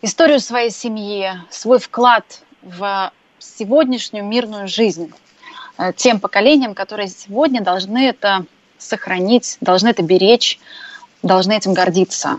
историю 0.00 0.38
своей 0.40 0.70
семьи, 0.70 1.32
свой 1.50 1.80
вклад 1.80 2.42
в 2.62 3.12
сегодняшнюю 3.38 4.24
мирную 4.24 4.68
жизнь 4.68 5.12
тем 5.94 6.18
поколениям, 6.18 6.74
которые 6.74 7.08
сегодня 7.08 7.60
должны 7.60 8.08
это 8.08 8.44
сохранить, 8.78 9.58
должны 9.60 9.88
это 9.88 10.02
беречь, 10.02 10.58
должны 11.22 11.56
этим 11.56 11.74
гордиться. 11.74 12.38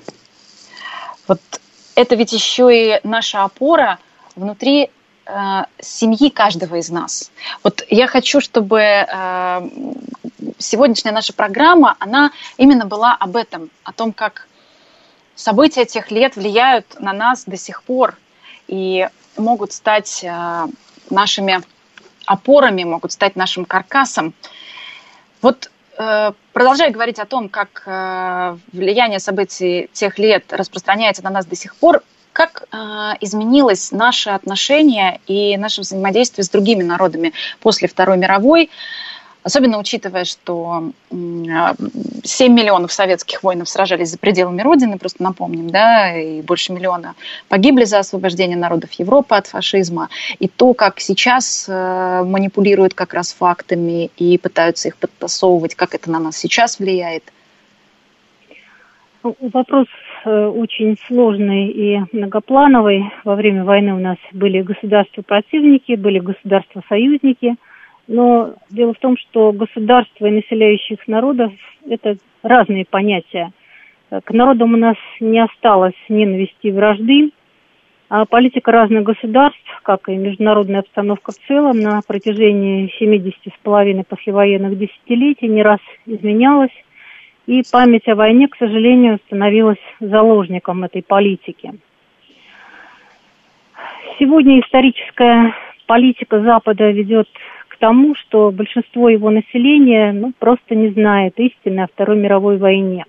Вот 1.27 1.41
это 1.95 2.15
ведь 2.15 2.31
еще 2.33 2.69
и 2.71 2.99
наша 3.03 3.43
опора 3.43 3.99
внутри 4.35 4.89
э, 5.25 5.63
семьи 5.79 6.29
каждого 6.29 6.75
из 6.75 6.89
нас. 6.89 7.31
Вот 7.63 7.83
я 7.89 8.07
хочу, 8.07 8.41
чтобы 8.41 8.79
э, 8.79 9.69
сегодняшняя 10.57 11.11
наша 11.11 11.33
программа, 11.33 11.95
она 11.99 12.31
именно 12.57 12.85
была 12.85 13.15
об 13.19 13.35
этом, 13.35 13.69
о 13.83 13.91
том, 13.91 14.13
как 14.13 14.47
события 15.35 15.85
тех 15.85 16.11
лет 16.11 16.35
влияют 16.35 16.99
на 16.99 17.13
нас 17.13 17.43
до 17.45 17.57
сих 17.57 17.83
пор 17.83 18.17
и 18.67 19.07
могут 19.37 19.73
стать 19.73 20.23
э, 20.23 20.67
нашими 21.09 21.61
опорами, 22.25 22.83
могут 22.83 23.11
стать 23.11 23.35
нашим 23.35 23.65
каркасом. 23.65 24.33
Вот 25.41 25.71
продолжая 26.53 26.91
говорить 26.91 27.19
о 27.19 27.25
том, 27.25 27.49
как 27.49 27.83
э, 27.85 28.57
влияние 28.71 29.19
событий 29.19 29.89
тех 29.91 30.17
лет 30.17 30.53
распространяется 30.53 31.23
на 31.23 31.29
нас 31.29 31.45
до 31.45 31.57
сих 31.57 31.75
пор, 31.75 32.03
как 32.31 32.63
э, 32.71 32.77
изменилось 33.19 33.91
наше 33.91 34.29
отношение 34.29 35.19
и 35.27 35.57
наше 35.57 35.81
взаимодействие 35.81 36.45
с 36.45 36.49
другими 36.49 36.83
народами 36.83 37.33
после 37.59 37.89
Второй 37.89 38.17
мировой? 38.17 38.69
Особенно 39.41 39.79
учитывая, 39.79 40.25
что 40.25 40.91
7 41.11 42.53
миллионов 42.53 42.91
советских 42.91 43.41
воинов 43.41 43.69
сражались 43.69 44.09
за 44.09 44.17
пределами 44.17 44.61
Родины, 44.61 44.97
просто 44.97 45.23
напомним, 45.23 45.69
да, 45.69 46.13
и 46.17 46.41
больше 46.41 46.73
миллиона 46.73 47.15
погибли 47.47 47.85
за 47.85 47.99
освобождение 47.99 48.57
народов 48.57 48.91
Европы 48.93 49.35
от 49.35 49.47
фашизма. 49.47 50.09
И 50.39 50.49
то, 50.49 50.73
как 50.73 50.99
сейчас 50.99 51.67
э, 51.69 52.23
манипулируют 52.25 52.93
как 52.93 53.13
раз 53.13 53.31
фактами 53.31 54.11
и 54.17 54.37
пытаются 54.37 54.89
их 54.89 54.97
подтасовывать, 54.97 55.75
как 55.75 55.95
это 55.95 56.11
на 56.11 56.19
нас 56.19 56.35
сейчас 56.35 56.77
влияет. 56.77 57.23
Ну, 59.23 59.37
вопрос 59.39 59.87
э, 60.25 60.47
очень 60.47 60.97
сложный 61.07 61.69
и 61.69 62.01
многоплановый. 62.11 63.09
Во 63.23 63.35
время 63.35 63.63
войны 63.63 63.93
у 63.93 63.99
нас 63.99 64.17
были 64.33 64.61
государства-противники, 64.61 65.95
были 65.95 66.19
государства-союзники– 66.19 67.55
но 68.09 68.55
дело 68.71 68.95
в 68.95 68.99
том, 68.99 69.15
что 69.17 69.53
государство 69.53 70.25
и 70.25 70.31
населяющих 70.31 71.07
народов– 71.07 71.53
это 71.87 72.17
разные 72.41 72.83
понятия. 72.83 73.51
К 74.09 74.31
народам 74.31 74.73
у 74.73 74.77
нас 74.77 74.97
не 75.19 75.39
осталось 75.39 75.93
ненависти 76.09 76.67
и 76.67 76.71
вражды, 76.71 77.29
а 78.09 78.25
политика 78.25 78.71
разных 78.71 79.03
государств, 79.03 79.59
как 79.83 80.09
и 80.09 80.15
международная 80.15 80.79
обстановка 80.79 81.31
в 81.31 81.47
целом, 81.47 81.79
на 81.81 82.01
протяжении 82.01 82.91
70 82.97 83.35
с 83.45 83.59
половиной 83.61 84.03
послевоенных 84.03 84.75
десятилетий 84.79 85.47
не 85.47 85.61
раз 85.61 85.79
изменялась, 86.07 86.73
и 87.45 87.61
память 87.71 88.07
о 88.07 88.15
войне, 88.15 88.47
к 88.47 88.55
сожалению, 88.57 89.19
становилась 89.27 89.77
заложником 89.99 90.83
этой 90.83 91.03
политики. 91.03 91.73
Сегодня 94.17 94.61
историческая 94.61 95.53
политика 95.85 96.41
Запада 96.41 96.89
ведет 96.89 97.27
тому, 97.79 98.15
что 98.15 98.51
большинство 98.51 99.09
его 99.09 99.29
населения 99.29 100.11
ну, 100.11 100.33
просто 100.37 100.75
не 100.75 100.89
знает 100.89 101.39
истины 101.39 101.81
о 101.81 101.87
Второй 101.87 102.17
мировой 102.17 102.57
войне. 102.57 103.05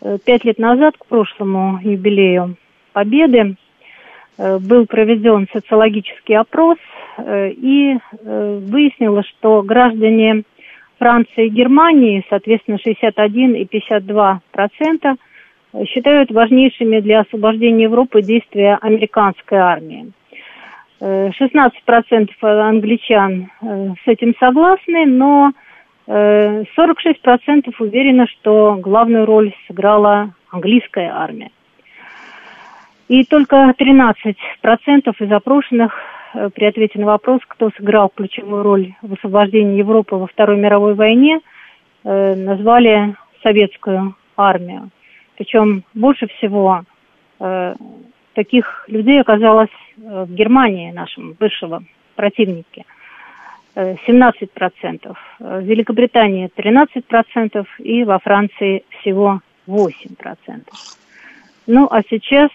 Э, 0.00 0.18
пять 0.24 0.44
лет 0.44 0.58
назад, 0.58 0.94
к 0.98 1.06
прошлому 1.06 1.78
юбилею 1.82 2.56
Победы, 2.92 3.56
э, 4.38 4.58
был 4.58 4.86
проведен 4.86 5.48
социологический 5.52 6.36
опрос, 6.36 6.78
э, 7.18 7.50
и 7.50 7.98
выяснилось, 8.22 9.26
что 9.26 9.62
граждане 9.62 10.42
Франции 10.98 11.46
и 11.46 11.50
Германии, 11.50 12.24
соответственно, 12.28 12.78
61 12.78 13.54
и 13.54 13.64
52 13.64 14.40
процента, 14.52 15.16
считают 15.86 16.30
важнейшими 16.30 17.00
для 17.00 17.20
освобождения 17.20 17.84
Европы 17.84 18.22
действия 18.22 18.78
американской 18.80 19.58
армии. 19.58 20.12
16% 21.00 22.30
англичан 22.42 23.50
э, 23.60 23.94
с 24.02 24.08
этим 24.08 24.34
согласны, 24.40 25.04
но 25.06 25.52
46% 26.06 26.64
э, 26.76 27.70
уверены, 27.78 28.26
что 28.28 28.76
главную 28.80 29.26
роль 29.26 29.52
сыграла 29.66 30.34
английская 30.50 31.10
армия. 31.12 31.50
И 33.08 33.24
только 33.24 33.74
13% 33.78 34.34
из 35.18 35.32
опрошенных 35.32 35.94
э, 36.34 36.48
при 36.54 36.64
ответе 36.64 36.98
на 36.98 37.06
вопрос, 37.06 37.40
кто 37.46 37.70
сыграл 37.76 38.10
ключевую 38.14 38.62
роль 38.62 38.94
в 39.02 39.12
освобождении 39.12 39.78
Европы 39.78 40.16
во 40.16 40.26
Второй 40.26 40.56
мировой 40.56 40.94
войне, 40.94 41.40
назвали 42.04 43.16
советскую 43.42 44.14
армию. 44.36 44.90
Причем 45.36 45.82
больше 45.92 46.28
всего 46.28 46.84
таких 48.36 48.84
людей 48.86 49.20
оказалось 49.20 49.70
э, 49.96 50.24
в 50.24 50.32
Германии, 50.32 50.92
нашем 50.92 51.32
бывшего 51.32 51.82
противнике. 52.14 52.84
17%, 53.74 55.16
э, 55.40 55.60
в 55.60 55.64
Великобритании 55.64 56.50
13% 56.54 57.66
и 57.78 58.04
во 58.04 58.18
Франции 58.18 58.84
всего 59.00 59.40
8%. 59.66 60.62
Ну, 61.66 61.88
а 61.90 62.02
сейчас 62.08 62.50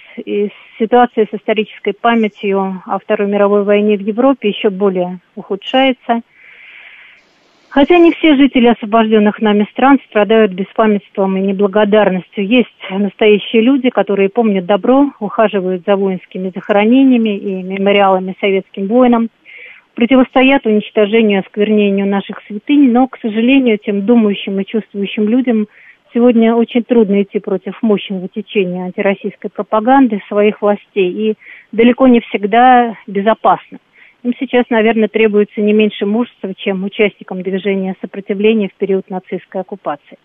ситуация 0.79 1.27
с 1.29 1.35
исторической 1.35 1.93
памятью 1.93 2.81
о 2.85 2.97
Второй 2.97 3.27
мировой 3.27 3.63
войне 3.63 3.97
в 3.97 4.01
Европе 4.01 4.49
еще 4.49 4.69
более 4.69 5.19
ухудшается. 5.35 6.21
Хотя 7.71 7.97
не 7.99 8.11
все 8.11 8.35
жители 8.35 8.67
освобожденных 8.67 9.39
нами 9.39 9.65
стран 9.71 9.97
страдают 10.09 10.51
беспамятством 10.51 11.37
и 11.37 11.39
неблагодарностью. 11.39 12.45
Есть 12.45 12.67
настоящие 12.89 13.61
люди, 13.61 13.89
которые 13.89 14.27
помнят 14.27 14.65
добро, 14.65 15.13
ухаживают 15.21 15.83
за 15.87 15.95
воинскими 15.95 16.51
захоронениями 16.53 17.37
и 17.37 17.63
мемориалами 17.63 18.35
советским 18.41 18.87
воинам, 18.87 19.29
противостоят 19.95 20.65
уничтожению 20.65 21.37
и 21.37 21.45
осквернению 21.45 22.07
наших 22.07 22.41
святынь, 22.45 22.91
но, 22.91 23.07
к 23.07 23.17
сожалению, 23.21 23.77
тем 23.77 24.05
думающим 24.05 24.59
и 24.59 24.65
чувствующим 24.65 25.29
людям 25.29 25.67
сегодня 26.13 26.53
очень 26.53 26.83
трудно 26.83 27.23
идти 27.23 27.39
против 27.39 27.81
мощного 27.81 28.27
течения 28.27 28.83
антироссийской 28.83 29.49
пропаганды 29.49 30.21
своих 30.27 30.61
властей 30.61 31.09
и 31.09 31.35
далеко 31.71 32.07
не 32.07 32.19
всегда 32.19 32.97
безопасно. 33.07 33.77
Им 34.23 34.35
сейчас, 34.39 34.65
наверное, 34.69 35.07
требуется 35.07 35.61
не 35.61 35.73
меньше 35.73 36.05
мужества, 36.05 36.53
чем 36.53 36.83
участникам 36.83 37.41
движения 37.41 37.95
сопротивления 38.01 38.69
в 38.69 38.73
период 38.75 39.09
нацистской 39.09 39.61
оккупации. 39.61 40.17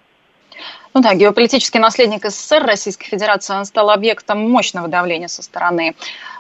Ну 0.95 1.01
да, 1.01 1.15
геополитический 1.15 1.81
наследник 1.81 2.25
СССР 2.25 2.65
Российской 2.65 3.07
Федерации, 3.07 3.55
он 3.55 3.65
стал 3.65 3.91
объектом 3.91 4.51
мощного 4.51 4.89
давления 4.89 5.29
со 5.29 5.43
стороны 5.43 5.95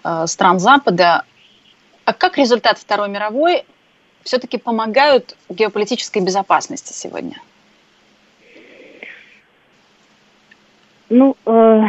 э, 0.04 0.26
стран 0.26 0.58
Запада. 0.58 1.24
А 2.04 2.12
как 2.12 2.38
результат 2.38 2.78
Второй 2.78 3.08
мировой 3.08 3.64
все-таки 4.22 4.58
помогают 4.58 5.36
геополитической 5.48 6.22
безопасности 6.22 6.92
сегодня? 6.92 7.36
Ну, 11.08 11.36
э, 11.46 11.82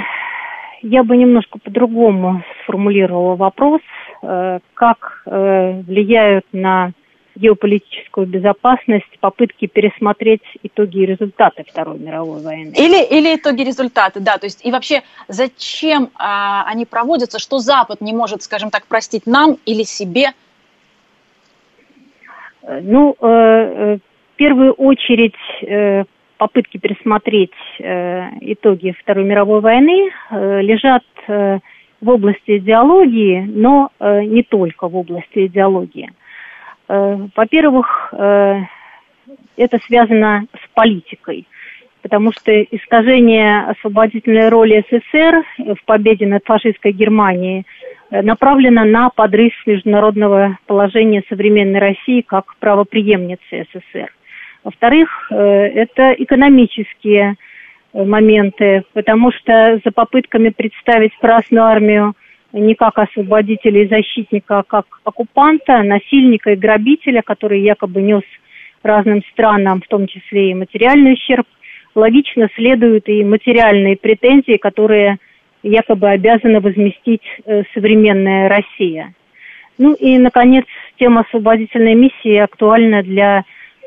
я 0.81 1.03
бы 1.03 1.17
немножко 1.17 1.59
по-другому 1.59 2.43
сформулировала 2.63 3.35
вопрос. 3.35 3.81
Э, 4.21 4.59
как 4.73 5.23
э, 5.25 5.81
влияют 5.81 6.45
на 6.51 6.91
геополитическую 7.35 8.25
безопасность 8.25 9.19
попытки 9.19 9.67
пересмотреть 9.67 10.41
итоги 10.63 10.99
и 10.99 11.05
результаты 11.05 11.63
Второй 11.67 11.99
мировой 11.99 12.41
войны. 12.41 12.73
Или, 12.75 13.03
или 13.03 13.35
итоги 13.35 13.61
результаты, 13.61 14.19
да. 14.19 14.37
То 14.37 14.47
есть 14.47 14.65
и 14.65 14.71
вообще 14.71 15.03
зачем 15.27 16.09
а, 16.15 16.63
они 16.65 16.85
проводятся, 16.85 17.37
что 17.39 17.59
Запад 17.59 18.01
не 18.01 18.13
может, 18.13 18.41
скажем 18.41 18.71
так, 18.71 18.87
простить 18.87 19.27
нам 19.27 19.57
или 19.65 19.83
себе? 19.83 20.31
Э, 22.63 22.79
ну, 22.81 23.15
э, 23.21 23.97
в 23.97 24.35
первую 24.37 24.73
очередь 24.73 25.35
попытки 26.37 26.77
пересмотреть 26.77 27.51
э, 27.79 28.29
итоги 28.41 28.95
Второй 28.99 29.25
мировой 29.25 29.61
войны 29.61 30.09
э, 30.29 30.61
лежат 30.61 31.03
э, 31.27 31.59
в 31.99 32.09
области 32.09 32.57
идеологии, 32.57 33.41
но 33.47 33.89
не 33.99 34.43
только 34.43 34.87
в 34.87 34.95
области 34.95 35.47
идеологии. 35.47 36.11
Во-первых, 36.87 38.13
это 38.13 39.79
связано 39.87 40.45
с 40.53 40.69
политикой, 40.75 41.47
потому 42.03 42.31
что 42.33 42.51
искажение 42.61 43.61
освободительной 43.61 44.49
роли 44.49 44.85
СССР 44.91 45.43
в 45.73 45.85
победе 45.85 46.27
над 46.27 46.45
фашистской 46.45 46.91
Германией 46.91 47.65
направлено 48.11 48.85
на 48.85 49.09
подрыв 49.09 49.53
международного 49.65 50.59
положения 50.67 51.23
современной 51.29 51.79
России 51.79 52.21
как 52.21 52.57
правоприемницы 52.59 53.65
СССР. 53.73 54.11
Во-вторых, 54.67 55.31
э, 55.31 55.35
это 55.35 56.11
экономические 56.11 57.37
Э, 57.97 58.03
моменты, 58.03 58.83
потому 58.93 59.31
что 59.31 59.79
за 59.83 59.91
попытками 59.91 60.49
представить 60.49 61.15
Красную 61.19 61.63
Армию 61.63 62.13
не 62.53 62.75
как 62.75 62.99
освободителя 62.99 63.83
и 63.83 63.87
защитника, 63.87 64.59
а 64.59 64.63
как 64.63 64.85
оккупанта, 65.03 65.81
насильника 65.83 66.51
и 66.51 66.55
грабителя, 66.55 67.21
который 67.21 67.61
якобы 67.61 68.01
нес 68.01 68.23
разным 68.83 69.23
странам, 69.31 69.81
в 69.81 69.87
том 69.87 70.07
числе 70.07 70.51
и 70.51 70.53
материальный 70.53 71.13
ущерб, 71.13 71.47
логично 71.95 72.49
следуют 72.55 73.09
и 73.09 73.23
материальные 73.23 73.97
претензии, 73.97 74.57
которые 74.57 75.17
якобы 75.63 76.09
обязана 76.09 76.59
возместить 76.59 77.23
э, 77.45 77.63
современная 77.73 78.47
Россия. 78.47 79.13
Ну 79.79 79.93
и, 79.93 80.17
наконец, 80.19 80.65
тема 80.99 81.21
освободительной 81.21 81.95
миссии 81.95 82.35
актуальна 82.37 83.01
для 83.01 83.43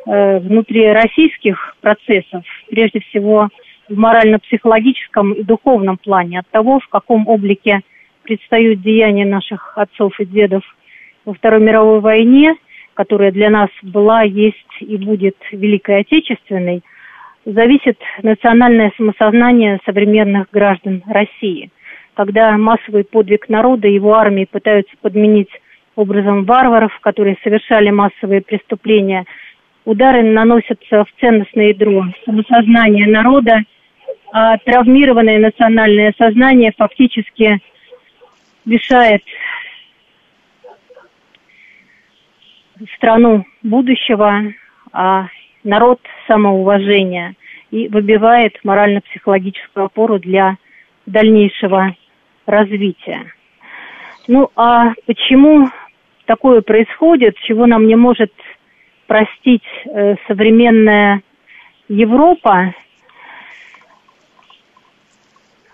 внутрироссийских 0.07 1.77
процессов, 1.81 2.45
прежде 2.69 3.01
всего 3.01 3.49
в 3.89 3.99
морально-психологическом 3.99 5.33
и 5.33 5.43
духовном 5.43 5.99
плане, 5.99 6.41
от 6.41 6.49
того, 6.49 6.81
в 6.81 6.89
каком 6.89 7.29
облике 7.29 7.81
предстают 8.23 8.83
деяния 8.83 9.27
наших 9.27 9.77
отцов 9.77 10.19
и 10.21 10.25
дедов 10.25 10.63
во 11.25 11.35
Второй 11.35 11.61
мировой 11.61 12.01
войне, 12.01 12.55
которая 12.95 13.33
для 13.33 13.51
нас 13.51 13.69
была, 13.83 14.23
есть 14.23 14.57
и 14.81 14.97
будет 14.97 15.37
Великой 15.53 16.01
Отечественной, 16.01 16.83
зависит 17.45 17.99
национальное 18.23 18.93
самосознание 18.97 19.81
современных 19.85 20.51
граждан 20.53 21.03
России. 21.07 21.71
Когда 22.15 22.57
массовый 22.57 23.05
подвиг 23.05 23.49
народа 23.49 23.89
и 23.89 23.95
его 23.95 24.15
армии 24.15 24.45
пытаются 24.45 24.95
подменить 25.01 25.51
образом 25.97 26.45
варваров, 26.45 26.93
которые 27.01 27.37
совершали 27.43 27.91
массовые 27.91 28.43
преступления, 28.43 29.25
удары 29.85 30.23
наносятся 30.23 31.05
в 31.05 31.21
ценностное 31.21 31.69
ядро 31.69 32.05
самосознания 32.25 33.07
народа, 33.07 33.61
а 34.33 34.59
травмированное 34.59 35.39
национальное 35.39 36.15
сознание 36.17 36.73
фактически 36.77 37.59
лишает 38.65 39.23
страну 42.97 43.45
будущего, 43.63 44.53
а 44.93 45.27
народ 45.65 46.01
самоуважения 46.27 47.35
и 47.71 47.89
выбивает 47.89 48.59
морально-психологическую 48.65 49.87
опору 49.87 50.19
для 50.19 50.57
дальнейшего 51.07 51.95
развития. 52.47 53.33
Ну 54.29 54.51
а 54.57 54.93
почему 55.07 55.69
такое 56.27 56.63
происходит, 56.63 57.37
чего 57.39 57.67
нам 57.67 57.87
не 57.87 57.97
может 57.97 58.33
простить 59.11 59.65
э, 59.87 60.15
современная 60.29 61.23
Европа? 61.89 62.73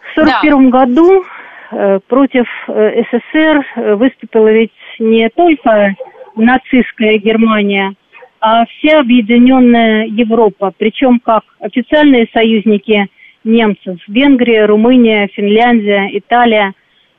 В 0.00 0.18
1941 0.18 0.70
да. 0.70 0.78
году 0.78 1.24
э, 1.70 1.98
против 2.08 2.46
э, 2.68 3.02
СССР 3.02 3.96
выступила 3.96 4.50
ведь 4.50 4.72
не 4.98 5.28
только 5.28 5.94
нацистская 6.34 7.18
Германия, 7.18 7.92
а 8.40 8.64
вся 8.64 9.00
объединенная 9.00 10.06
Европа, 10.06 10.72
причем 10.74 11.20
как 11.20 11.44
официальные 11.60 12.28
союзники 12.32 13.06
немцев– 13.44 13.98
Венгрия, 14.08 14.64
Румыния, 14.64 15.28
Финляндия, 15.34 16.08
Италия, 16.10 16.72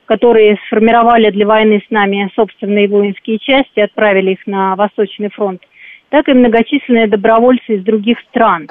которые 0.05 0.57
сформировали 0.65 1.29
для 1.29 1.45
войны 1.45 1.83
с 1.85 1.91
нами 1.91 2.31
собственные 2.35 2.87
воинские 2.87 3.37
части 3.37 3.81
отправили 3.81 4.31
их 4.31 4.47
на 4.47 4.75
Восточный 4.75 5.29
фронт, 5.29 5.61
так 6.09 6.29
и 6.29 6.33
многочисленные 6.33 7.07
добровольцы 7.07 7.75
из 7.75 7.83
других 7.83 8.19
стран. 8.29 8.69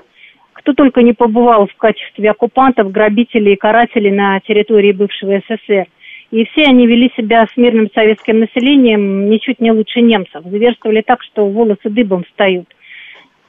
Кто 0.52 0.72
только 0.72 1.02
не 1.02 1.12
побывал 1.12 1.66
в 1.66 1.76
качестве 1.76 2.30
оккупантов, 2.30 2.90
грабителей 2.90 3.54
и 3.54 3.56
карателей 3.56 4.10
на 4.10 4.40
территории 4.40 4.92
бывшего 4.92 5.40
СССР. 5.40 5.86
И 6.32 6.44
все 6.46 6.64
они 6.64 6.86
вели 6.86 7.12
себя 7.16 7.46
с 7.46 7.56
мирным 7.56 7.88
советским 7.94 8.40
населением 8.40 9.30
ничуть 9.30 9.60
не 9.60 9.70
лучше 9.70 10.00
немцев. 10.00 10.42
Зверствовали 10.44 11.02
так, 11.02 11.22
что 11.22 11.46
волосы 11.46 11.88
дыбом 11.88 12.24
встают. 12.24 12.66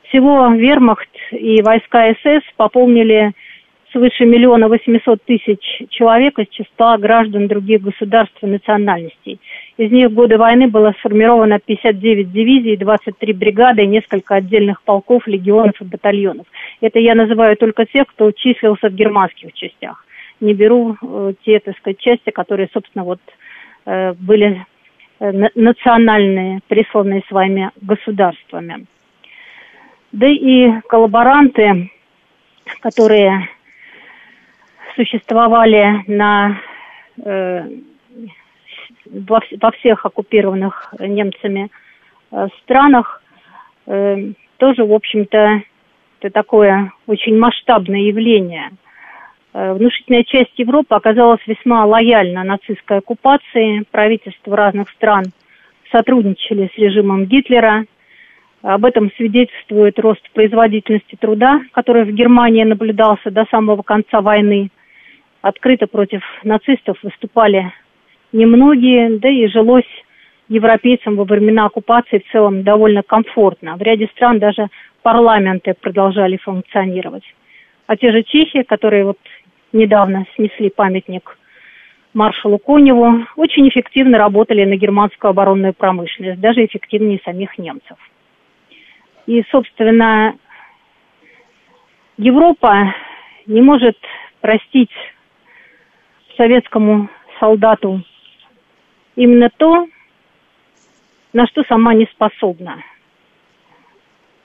Всего 0.09 0.47
вермахт 0.49 1.09
и 1.31 1.61
войска 1.63 2.13
СС 2.13 2.43
пополнили 2.55 3.31
свыше 3.91 4.25
миллиона 4.25 4.67
восемьсот 4.67 5.23
тысяч 5.23 5.59
человек 5.89 6.39
из 6.39 6.47
числа 6.49 6.97
граждан 6.97 7.47
других 7.47 7.81
государств 7.81 8.38
и 8.41 8.45
национальностей. 8.45 9.39
Из 9.77 9.91
них 9.91 10.09
в 10.09 10.13
годы 10.13 10.38
войны 10.38 10.67
было 10.67 10.93
сформировано 10.99 11.59
59 11.59 12.31
дивизий, 12.31 12.77
23 12.77 13.33
бригады 13.33 13.83
и 13.83 13.88
несколько 13.88 14.35
отдельных 14.35 14.81
полков, 14.83 15.27
легионов 15.27 15.79
и 15.81 15.85
батальонов. 15.85 16.47
Это 16.81 16.99
я 16.99 17.15
называю 17.15 17.55
только 17.57 17.85
тех, 17.85 18.07
кто 18.07 18.31
числился 18.31 18.89
в 18.89 18.93
германских 18.93 19.53
частях 19.53 20.03
не 20.39 20.53
беру 20.53 20.95
э, 21.01 21.33
те, 21.43 21.59
так 21.59 21.77
сказать, 21.77 21.99
части, 21.99 22.29
которые, 22.29 22.69
собственно, 22.73 23.03
вот 23.03 23.19
э, 23.85 24.13
были 24.13 24.65
э, 25.19 25.31
национальные, 25.55 26.59
присланные 26.67 27.23
с 27.27 27.31
вами 27.31 27.71
государствами. 27.81 28.85
Да 30.11 30.27
и 30.27 30.79
коллаборанты, 30.88 31.91
которые 32.81 33.49
существовали 34.98 36.04
на, 36.08 36.60
э, 37.24 37.70
во, 39.06 39.72
всех 39.72 40.06
оккупированных 40.06 40.93
немцами 41.00 41.70
э, 42.32 42.48
странах, 42.62 43.24
э, 43.86 44.34
тоже, 44.58 44.84
в 44.84 44.93
общем-то, 44.93 45.62
это 46.20 46.34
такое 46.34 46.91
очень 47.06 47.38
масштабное 47.38 48.02
явление– 48.02 48.72
Э, 49.58 49.74
внушительная 49.74 50.24
часть 50.24 50.54
Европы 50.58 50.93
оказалась 50.93 51.41
весьма 51.48 51.84
лояльна 51.86 52.43
нацистской 52.43 53.00
оккупации. 53.00 53.86
Правительства 53.89 54.56
разных 54.56 54.88
стран 54.91 55.26
сотрудничали 55.91 56.70
с 56.76 56.78
режимом 56.78 57.26
Гитлера. 57.26 57.86
Об 58.62 58.86
этом 58.86 59.12
свидетельствует 59.18 59.98
рост 59.98 60.22
производительности 60.34 61.16
труда, 61.20 61.62
который 61.72 62.04
в 62.04 62.12
Германии 62.12 62.64
наблюдался 62.64 63.32
до 63.32 63.45
самого 63.50 63.82
конца 63.82 64.22
войны. 64.22 64.70
Открыто 65.41 65.88
против 65.88 66.21
нацистов 66.43 66.97
выступали 67.03 67.71
немногие, 68.31 69.17
да 69.19 69.29
и 69.29 69.47
жилось 69.47 69.85
европейцам 70.49 71.15
во 71.15 71.25
времена 71.25 71.65
оккупации 71.65 72.19
в 72.19 72.31
целом 72.31 72.63
довольно 72.63 73.03
комфортно. 73.03 73.75
В 73.75 73.81
ряде 73.81 74.07
стран 74.07 74.39
даже 74.39 74.67
парламенты 75.03 75.73
продолжали 75.73 76.38
функционировать. 76.38 77.23
А 77.85 77.95
те 77.95 78.11
же 78.11 78.23
чехи, 78.23 78.63
которые 78.63 79.05
вот 79.05 79.19
недавно 79.71 80.25
снесли 80.35 80.69
памятник 80.69 81.38
маршалу 82.13 82.57
Коневу, 82.57 83.25
очень 83.35 83.69
эффективно 83.69 84.17
работали 84.17 84.65
на 84.65 84.75
германскую 84.75 85.29
оборонную 85.29 85.73
промышленность, 85.73 86.41
даже 86.41 86.65
эффективнее 86.65 87.19
самих 87.23 87.57
немцев. 87.57 87.97
И, 89.27 89.43
собственно, 89.51 90.35
Европа 92.17 92.95
не 93.45 93.61
может 93.61 93.97
простить 94.41 94.91
советскому 96.38 97.09
солдату 97.39 98.01
именно 99.15 99.49
то, 99.57 99.88
на 101.33 101.47
что 101.47 101.63
сама 101.67 101.93
не 101.93 102.05
способна. 102.05 102.83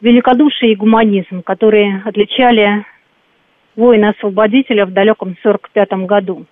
Великодушие 0.01 0.72
и 0.72 0.76
гуманизм, 0.76 1.43
которые 1.43 2.03
отличали 2.05 2.84
воина-освободителя 3.76 4.84
в 4.86 4.93
далеком 4.93 5.36
45 5.43 5.93
году. 6.07 6.47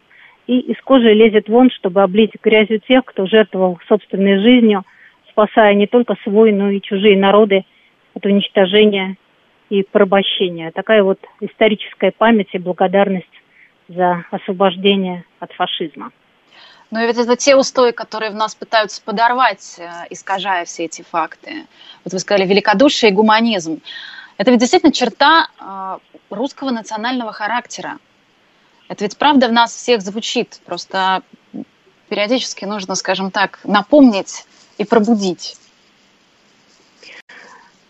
И 0.46 0.58
из 0.60 0.80
кожи 0.82 1.12
лезет 1.12 1.48
вон, 1.48 1.70
чтобы 1.70 2.02
облить 2.02 2.32
грязью 2.42 2.80
тех, 2.80 3.04
кто 3.04 3.26
жертвовал 3.26 3.78
собственной 3.88 4.38
жизнью, 4.38 4.84
спасая 5.30 5.74
не 5.74 5.86
только 5.86 6.16
свой, 6.22 6.52
но 6.52 6.70
и 6.70 6.80
чужие 6.80 7.18
народы 7.18 7.64
от 8.14 8.24
уничтожения 8.24 9.16
и 9.68 9.82
порабощения. 9.82 10.70
Такая 10.72 11.02
вот 11.02 11.18
историческая 11.40 12.12
память 12.16 12.48
и 12.52 12.58
благодарность 12.58 13.39
за 13.94 14.24
освобождение 14.30 15.24
от 15.40 15.52
фашизма. 15.52 16.12
Но 16.90 17.00
ведь 17.04 17.18
это 17.18 17.36
те 17.36 17.56
устои, 17.56 17.92
которые 17.92 18.30
в 18.30 18.34
нас 18.34 18.54
пытаются 18.54 19.00
подорвать, 19.02 19.76
э, 19.78 20.06
искажая 20.10 20.64
все 20.64 20.84
эти 20.84 21.02
факты. 21.02 21.66
Вот 22.04 22.12
вы 22.12 22.18
сказали 22.18 22.46
великодушие 22.46 23.10
и 23.10 23.14
гуманизм. 23.14 23.80
Это 24.38 24.50
ведь 24.50 24.60
действительно 24.60 24.92
черта 24.92 25.48
а, 25.58 25.98
русского 26.30 26.70
национального 26.70 27.30
характера. 27.30 27.98
Это 28.88 29.04
ведь 29.04 29.18
правда 29.18 29.48
в 29.48 29.52
нас 29.52 29.74
всех 29.74 30.00
звучит, 30.00 30.60
просто 30.64 31.22
периодически 32.08 32.64
нужно, 32.64 32.94
скажем 32.94 33.30
так, 33.30 33.60
напомнить 33.64 34.46
и 34.78 34.84
пробудить. 34.84 35.56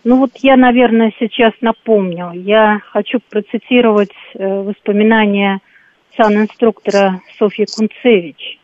Ну 0.03 0.17
вот 0.17 0.31
я, 0.37 0.57
наверное, 0.57 1.13
сейчас 1.19 1.53
напомню. 1.61 2.31
Я 2.33 2.81
хочу 2.91 3.19
процитировать 3.29 4.11
э, 4.33 4.61
воспоминания 4.61 5.61
сан-инструктора 6.17 7.21
Софьи 7.37 7.65
Кунцевич, 7.65 8.59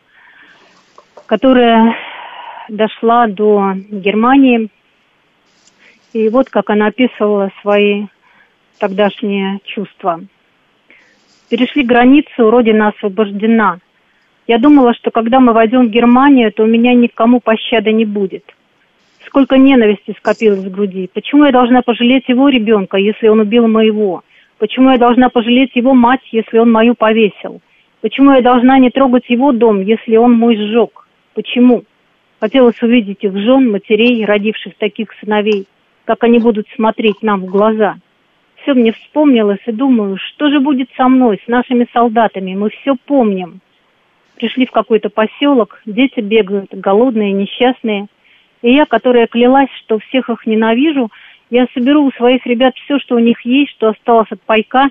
которая 1.26 1.96
дошла 2.68 3.26
до 3.26 3.74
Германии 3.90 4.68
и 6.12 6.28
вот 6.28 6.48
как 6.50 6.70
она 6.70 6.86
описывала 6.88 7.50
свои 7.60 8.06
тогдашние 8.78 9.60
чувства. 9.64 10.20
Перешли 11.48 11.82
границу, 11.82 12.50
Родина 12.50 12.88
освобождена. 12.88 13.78
Я 14.46 14.58
думала, 14.58 14.94
что 14.94 15.10
когда 15.10 15.40
мы 15.40 15.52
войдем 15.52 15.86
в 15.86 15.90
Германию, 15.90 16.52
то 16.52 16.64
у 16.64 16.66
меня 16.66 16.94
никому 16.94 17.40
пощады 17.40 17.92
не 17.92 18.04
будет. 18.04 18.44
Сколько 19.26 19.58
ненависти 19.58 20.14
скопилось 20.18 20.64
в 20.64 20.70
груди. 20.70 21.10
Почему 21.12 21.44
я 21.44 21.52
должна 21.52 21.82
пожалеть 21.82 22.28
его 22.28 22.48
ребенка, 22.48 22.96
если 22.96 23.28
он 23.28 23.40
убил 23.40 23.66
моего? 23.68 24.22
Почему 24.58 24.90
я 24.90 24.98
должна 24.98 25.28
пожалеть 25.28 25.74
его 25.74 25.94
мать, 25.94 26.20
если 26.32 26.58
он 26.58 26.70
мою 26.72 26.94
повесил? 26.94 27.60
Почему 28.00 28.32
я 28.32 28.42
должна 28.42 28.78
не 28.78 28.90
трогать 28.90 29.28
его 29.28 29.52
дом, 29.52 29.80
если 29.82 30.16
он 30.16 30.32
мой 30.32 30.56
сжег? 30.56 31.06
Почему? 31.34 31.84
Хотелось 32.40 32.80
увидеть 32.82 33.22
их 33.22 33.36
жен, 33.36 33.70
матерей, 33.70 34.24
родивших 34.24 34.74
таких 34.76 35.12
сыновей, 35.20 35.66
как 36.04 36.24
они 36.24 36.38
будут 36.38 36.66
смотреть 36.74 37.22
нам 37.22 37.42
в 37.42 37.46
глаза. 37.46 37.96
Все 38.62 38.74
мне 38.74 38.92
вспомнилось 38.92 39.62
и 39.66 39.72
думаю, 39.72 40.16
что 40.16 40.50
же 40.50 40.60
будет 40.60 40.88
со 40.96 41.08
мной, 41.08 41.40
с 41.44 41.48
нашими 41.48 41.86
солдатами, 41.92 42.54
мы 42.54 42.70
все 42.70 42.96
помним. 43.06 43.60
Пришли 44.36 44.66
в 44.66 44.70
какой-то 44.70 45.08
поселок, 45.10 45.80
дети 45.86 46.20
бегают, 46.20 46.72
голодные, 46.72 47.32
несчастные. 47.32 48.06
И 48.62 48.72
я, 48.72 48.86
которая 48.86 49.26
клялась, 49.26 49.70
что 49.84 49.98
всех 49.98 50.30
их 50.30 50.46
ненавижу, 50.46 51.10
я 51.50 51.66
соберу 51.74 52.04
у 52.04 52.12
своих 52.12 52.46
ребят 52.46 52.74
все, 52.76 52.98
что 52.98 53.16
у 53.16 53.18
них 53.18 53.40
есть, 53.42 53.72
что 53.72 53.88
осталось 53.88 54.30
от 54.30 54.40
пайка, 54.42 54.90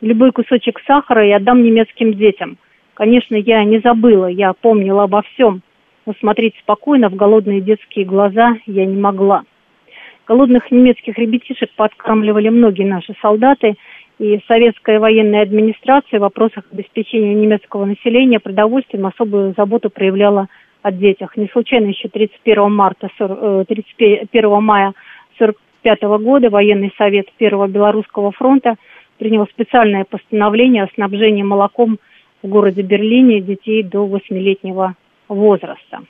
любой 0.00 0.32
кусочек 0.32 0.80
сахара 0.86 1.26
и 1.26 1.30
отдам 1.30 1.62
немецким 1.62 2.14
детям. 2.14 2.58
Конечно, 2.94 3.34
я 3.36 3.64
не 3.64 3.80
забыла, 3.80 4.26
я 4.26 4.52
помнила 4.52 5.04
обо 5.04 5.22
всем, 5.22 5.62
но 6.06 6.14
смотреть 6.20 6.54
спокойно 6.60 7.10
в 7.10 7.16
голодные 7.16 7.60
детские 7.60 8.04
глаза 8.04 8.56
я 8.66 8.86
не 8.86 8.96
могла. 8.96 9.42
Голодных 10.26 10.70
немецких 10.70 11.18
ребятишек 11.18 11.70
подкармливали 11.76 12.48
многие 12.48 12.84
наши 12.84 13.14
солдаты, 13.20 13.74
и 14.18 14.40
советская 14.48 14.98
военная 14.98 15.42
администрация 15.42 16.18
в 16.18 16.22
вопросах 16.22 16.64
обеспечения 16.72 17.34
немецкого 17.34 17.84
населения 17.84 18.40
продовольствием 18.40 19.06
особую 19.06 19.54
заботу 19.56 19.90
проявляла 19.90 20.48
о 20.80 20.90
детях. 20.90 21.36
Не 21.36 21.48
случайно 21.48 21.88
еще 21.88 22.08
31 22.08 22.72
марта, 22.72 23.08
31 23.18 24.28
э, 24.32 24.60
мая 24.60 24.94
1945 25.86 26.24
года 26.24 26.50
военный 26.50 26.92
совет 26.98 27.30
Первого 27.38 27.68
Белорусского 27.68 28.32
фронта 28.32 28.76
принял 29.18 29.46
специальное 29.46 30.04
постановление 30.04 30.84
о 30.84 30.90
снабжении 30.94 31.42
молоком 31.42 31.98
в 32.42 32.48
городе 32.48 32.82
Берлине 32.82 33.40
детей 33.40 33.82
до 33.82 34.06
8-летнего 34.06 34.94
возраста. 35.28 36.02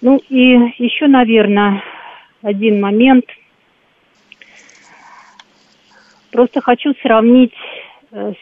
Ну 0.00 0.20
и 0.28 0.74
еще, 0.78 1.06
наверное, 1.06 1.82
один 2.42 2.80
момент. 2.80 3.24
Просто 6.30 6.60
хочу 6.60 6.92
сравнить 7.00 7.54
э, 8.10 8.32
с 8.32 8.36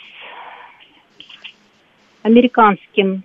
американским 2.22 3.22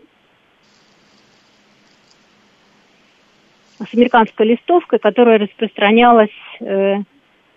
с 3.80 3.94
американской 3.94 4.48
листовкой, 4.48 5.00
которая 5.00 5.40
распространялась 5.40 6.30
э, 6.60 6.98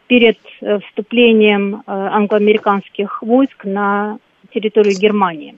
перед 0.06 0.38
э, 0.60 0.78
вступлением 0.80 1.76
э, 1.76 1.80
англоамериканских 1.86 3.22
войск 3.22 3.64
на 3.64 4.18
территорию 4.52 4.98
Германии. 4.98 5.56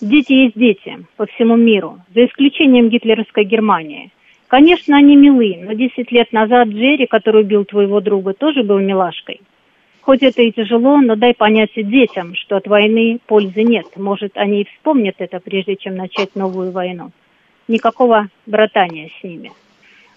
Дети 0.00 0.32
есть 0.32 0.58
дети 0.58 1.06
по 1.16 1.26
всему 1.26 1.56
миру, 1.56 2.00
за 2.14 2.26
исключением 2.26 2.88
гитлеровской 2.88 3.44
Германии. 3.44 4.10
Конечно, 4.48 4.96
они 4.96 5.16
милы, 5.16 5.56
но 5.64 5.72
10 5.72 6.12
лет 6.12 6.32
назад 6.32 6.68
Джерри, 6.68 7.06
который 7.06 7.42
убил 7.42 7.64
твоего 7.64 8.00
друга, 8.00 8.34
тоже 8.34 8.62
был 8.62 8.78
милашкой. 8.78 9.40
Хоть 10.02 10.22
это 10.22 10.42
и 10.42 10.52
тяжело, 10.52 11.00
но 11.00 11.16
дай 11.16 11.32
понять 11.32 11.70
детям, 11.74 12.34
что 12.34 12.56
от 12.56 12.66
войны 12.66 13.18
пользы 13.26 13.62
нет. 13.62 13.86
Может, 13.96 14.36
они 14.36 14.62
и 14.62 14.66
вспомнят 14.66 15.14
это, 15.18 15.40
прежде 15.40 15.76
чем 15.76 15.96
начать 15.96 16.34
новую 16.34 16.72
войну 16.72 17.10
никакого 17.68 18.28
братания 18.46 19.10
с 19.20 19.24
ними. 19.24 19.52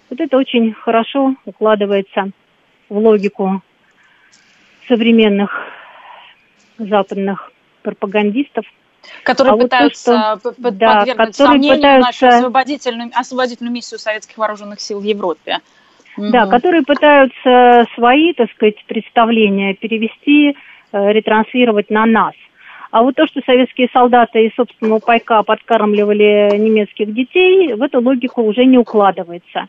Вот 0.10 0.20
это 0.20 0.38
очень 0.38 0.74
хорошо 0.74 1.36
укладывается 1.46 2.32
в 2.90 2.98
логику 2.98 3.62
современных 4.88 5.52
западных 6.78 7.52
пропагандистов. 7.84 8.66
Которые 9.24 9.54
а 9.54 9.58
пытаются 9.58 10.40
вот 10.44 10.56
то, 10.56 10.62
что, 10.62 10.72
да, 10.72 11.00
подвергнуть 11.00 11.36
сомнению 11.36 11.76
пытаются... 11.78 12.26
нашу 12.26 12.38
освободительную, 12.38 13.12
освободительную 13.14 13.74
миссию 13.74 14.00
советских 14.00 14.38
вооруженных 14.38 14.80
сил 14.82 15.00
в 15.00 15.04
Европе. 15.04 15.60
Да, 16.18 16.44
угу. 16.44 16.52
которые 16.52 16.84
пытаются 16.84 17.86
свои, 17.94 18.34
так 18.34 18.52
сказать, 18.52 18.84
представления 18.88 19.76
перевести, 19.76 20.58
э, 20.92 21.12
ретранслировать 21.12 21.92
на 21.92 22.06
нас. 22.08 22.34
А 22.92 23.04
вот 23.04 23.16
то, 23.16 23.28
что 23.28 23.42
советские 23.46 23.90
солдаты 23.92 24.46
из 24.46 24.56
собственного 24.56 25.00
пайка 25.00 25.44
подкармливали 25.44 26.58
немецких 26.58 27.14
детей, 27.14 27.74
в 27.74 27.82
эту 27.82 28.02
логику 28.02 28.44
уже 28.44 28.66
не 28.66 28.78
укладывается. 28.78 29.68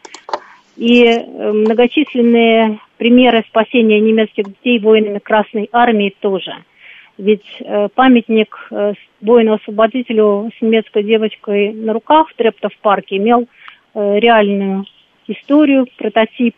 И 0.76 1.04
э, 1.04 1.52
многочисленные 1.52 2.78
примеры 2.96 3.44
спасения 3.48 3.98
немецких 3.98 4.44
детей 4.46 4.78
воинами 4.78 5.18
Красной 5.18 5.68
Армии 5.72 6.14
тоже. 6.20 6.52
Ведь 7.16 7.46
э, 7.60 7.88
памятник 7.92 8.56
э, 8.70 8.92
воину-освободителю 9.20 10.50
с 10.56 10.62
немецкой 10.62 11.02
девочкой 11.02 11.72
на 11.72 11.92
руках 11.92 12.28
в 12.28 12.34
Трептов-парке 12.34 13.16
имел 13.16 13.48
реальную 13.94 14.84
историю, 15.26 15.86
прототип, 15.96 16.54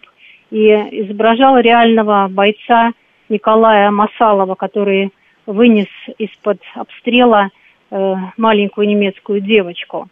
и 0.51 0.69
изображал 0.69 1.59
реального 1.59 2.29
бойца 2.29 2.93
Николая 3.31 3.91
Масалова, 3.91 4.57
который 4.57 5.11
вынес 5.51 5.88
из-под 6.18 6.59
обстрела 6.74 7.51
э, 7.90 8.14
маленькую 8.36 8.86
немецкую 8.86 9.40
девочку. 9.40 10.09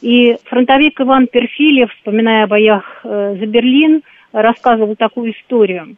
И 0.00 0.36
фронтовик 0.44 1.00
Иван 1.00 1.26
Перфилев, 1.26 1.92
вспоминая 1.92 2.44
о 2.44 2.46
боях 2.46 3.00
э, 3.04 3.36
за 3.38 3.46
Берлин, 3.46 4.02
рассказывал 4.32 4.96
такую 4.96 5.32
историю. 5.32 5.96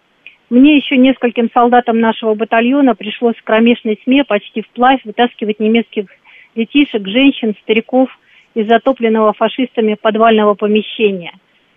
Мне 0.48 0.76
еще 0.76 0.96
нескольким 0.96 1.50
солдатам 1.52 1.98
нашего 2.00 2.34
батальона 2.34 2.94
пришлось 2.94 3.36
в 3.36 3.42
кромешной 3.42 3.96
тьме 3.96 4.24
почти 4.24 4.62
вплавь 4.62 5.00
вытаскивать 5.04 5.58
немецких 5.58 6.06
детишек, 6.54 7.06
женщин, 7.06 7.54
стариков 7.62 8.08
из 8.54 8.68
затопленного 8.68 9.32
фашистами 9.32 9.96
подвального 10.00 10.54
помещения. 10.54 11.32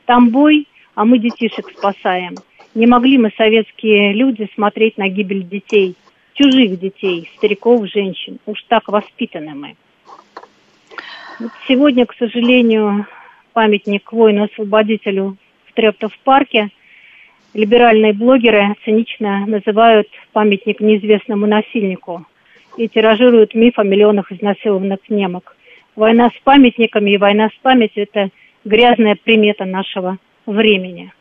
Там 0.05 0.29
бой, 0.29 0.67
а 0.95 1.03
мы 1.03 1.17
детишек 1.17 1.65
спасаем. 1.75 2.35
Не 2.75 2.85
могли 2.85 3.17
мы, 3.17 3.31
советские 3.35 4.13
люди, 4.13 4.47
смотреть 4.53 4.97
на 4.97 5.09
гибель 5.09 5.43
детей– 5.43 5.95
чужих 6.39 6.79
детей, 6.79 7.29
стариков, 7.37 7.85
женщин. 7.89 8.39
Уж 8.45 8.63
так 8.67 8.87
воспитаны 8.87 9.53
мы. 9.55 9.75
Вот 11.39 11.51
сегодня, 11.67 12.05
к 12.05 12.15
сожалению, 12.15 13.05
памятник 13.53 14.11
воину-освободителю 14.11 15.37
в 15.65 15.73
Трептов-парке 15.73 16.69
либеральные 17.53 18.13
блогеры 18.13 18.75
цинично 18.85 19.45
называют 19.45 20.07
памятник 20.33 20.79
неизвестному 20.79 21.47
насильнику 21.47 22.25
и 22.77 22.87
тиражируют 22.87 23.55
миф 23.55 23.79
о 23.79 23.83
миллионах 23.83 24.31
изнасилованных 24.31 24.99
немок. 25.09 25.55
Война 25.95 26.29
с 26.29 26.43
памятниками 26.43 27.11
и 27.11 27.17
война 27.17 27.49
с 27.49 27.61
памятью– 27.61 28.03
это 28.11 28.29
грязная 28.63 29.15
примета 29.15 29.65
нашего 29.65 30.17
времени. 30.45 31.11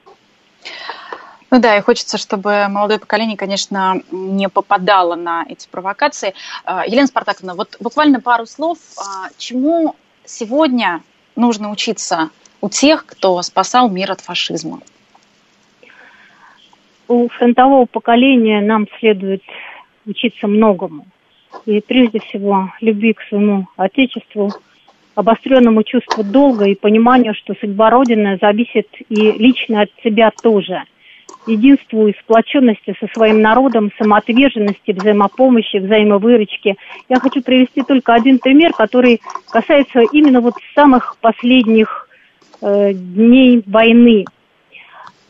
Ну 1.51 1.61
да, 1.61 1.79
и 1.79 1.81
хочется, 1.81 2.19
чтобы 2.19 2.67
молодое 2.69 3.01
поколение, 3.01 3.37
конечно, 3.37 4.03
не 4.11 4.51
попадало 4.51 5.15
на 5.15 5.47
эти 5.49 5.67
провокации. 5.67 6.35
А, 6.65 6.85
Елена 6.87 7.07
Спартаковна, 7.07 7.55
вот 7.55 7.77
буквально 7.81 8.21
пару 8.21 8.45
слов, 8.45 8.79
а, 8.99 9.29
чему 9.39 9.97
сегодня 10.27 11.03
нужно 11.37 11.71
учиться 11.71 12.29
у 12.61 12.69
тех, 12.69 13.07
кто 13.07 13.41
спасал 13.41 13.89
мир 13.89 14.13
от 14.13 14.21
фашизма? 14.21 14.81
У 17.07 17.29
фронтового 17.29 17.87
поколения 17.87 18.61
нам 18.61 18.87
следует 18.99 19.43
учиться 20.05 20.47
многому. 20.47 21.07
И 21.65 21.81
прежде 21.81 22.21
всего 22.21 22.71
любви 22.83 23.15
к 23.15 23.23
своему 23.23 23.69
Отечеству, 23.79 24.53
обостренному 25.15 25.83
чувству 25.83 26.23
долга 26.23 26.67
и 26.67 26.75
пониманию, 26.75 27.35
что 27.35 27.55
судьба 27.59 27.89
Родины 27.89 28.37
зависит 28.39 28.89
и 29.09 29.33
лично 29.33 29.81
от 29.83 29.91
себя 30.05 30.31
тоже– 30.43 30.83
единству 31.47 32.09
и 32.09 32.15
сплоченности 32.15 32.95
со 33.01 33.07
своим 33.15 33.41
народом, 33.41 33.91
самоотверженности, 33.99 34.93
взаимопомощи, 34.93 35.79
взаимовыручки. 35.79 36.77
Я 37.09 37.21
хочу 37.21 37.43
привести 37.43 37.83
только 37.83 38.15
один 38.15 38.39
пример, 38.39 38.73
который 38.73 39.21
касается 39.51 40.01
именно 40.13 40.41
вот 40.41 40.55
самых 40.75 41.17
последних 41.21 42.09
э, 42.61 42.93
дней 42.93 43.63
войны. 43.67 44.25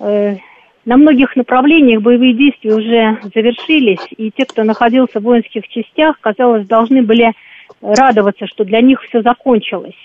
Э, 0.01 0.37
на 0.85 0.97
многих 0.97 1.37
направлениях 1.37 2.01
боевые 2.01 2.33
действия 2.33 2.75
уже 2.75 3.19
завершились, 3.35 4.01
и 4.17 4.31
те, 4.31 4.47
кто 4.47 4.65
находился 4.65 5.21
в 5.21 5.25
воинских 5.25 5.69
частях, 5.69 6.19
казалось, 6.21 6.67
должны 6.67 7.03
были 7.03 7.33
радоваться, 7.83 8.47
что 8.47 8.65
для 8.65 8.81
них 8.81 9.03
все 9.03 9.23
закончилось 9.23 9.97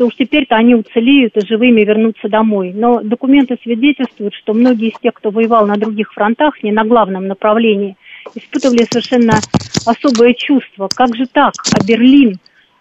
что 0.00 0.06
уж 0.06 0.14
теперь-то 0.14 0.56
они 0.56 0.74
уцелеют 0.74 1.36
и 1.36 1.46
живыми 1.46 1.82
вернутся 1.82 2.30
домой. 2.30 2.72
Но 2.74 3.02
документы 3.02 3.58
свидетельствуют, 3.62 4.32
что 4.32 4.54
многие 4.54 4.88
из 4.88 4.98
тех, 4.98 5.12
кто 5.12 5.28
воевал 5.28 5.66
на 5.66 5.76
других 5.76 6.10
фронтах, 6.14 6.62
не 6.62 6.72
на 6.72 6.84
главном 6.84 7.26
направлении, 7.26 7.96
испытывали 8.34 8.86
совершенно 8.90 9.34
особое 9.84 10.32
чувство. 10.32 10.88
Как 10.88 11.14
же 11.14 11.26
так? 11.26 11.52
А 11.78 11.84
Берлин? 11.84 12.36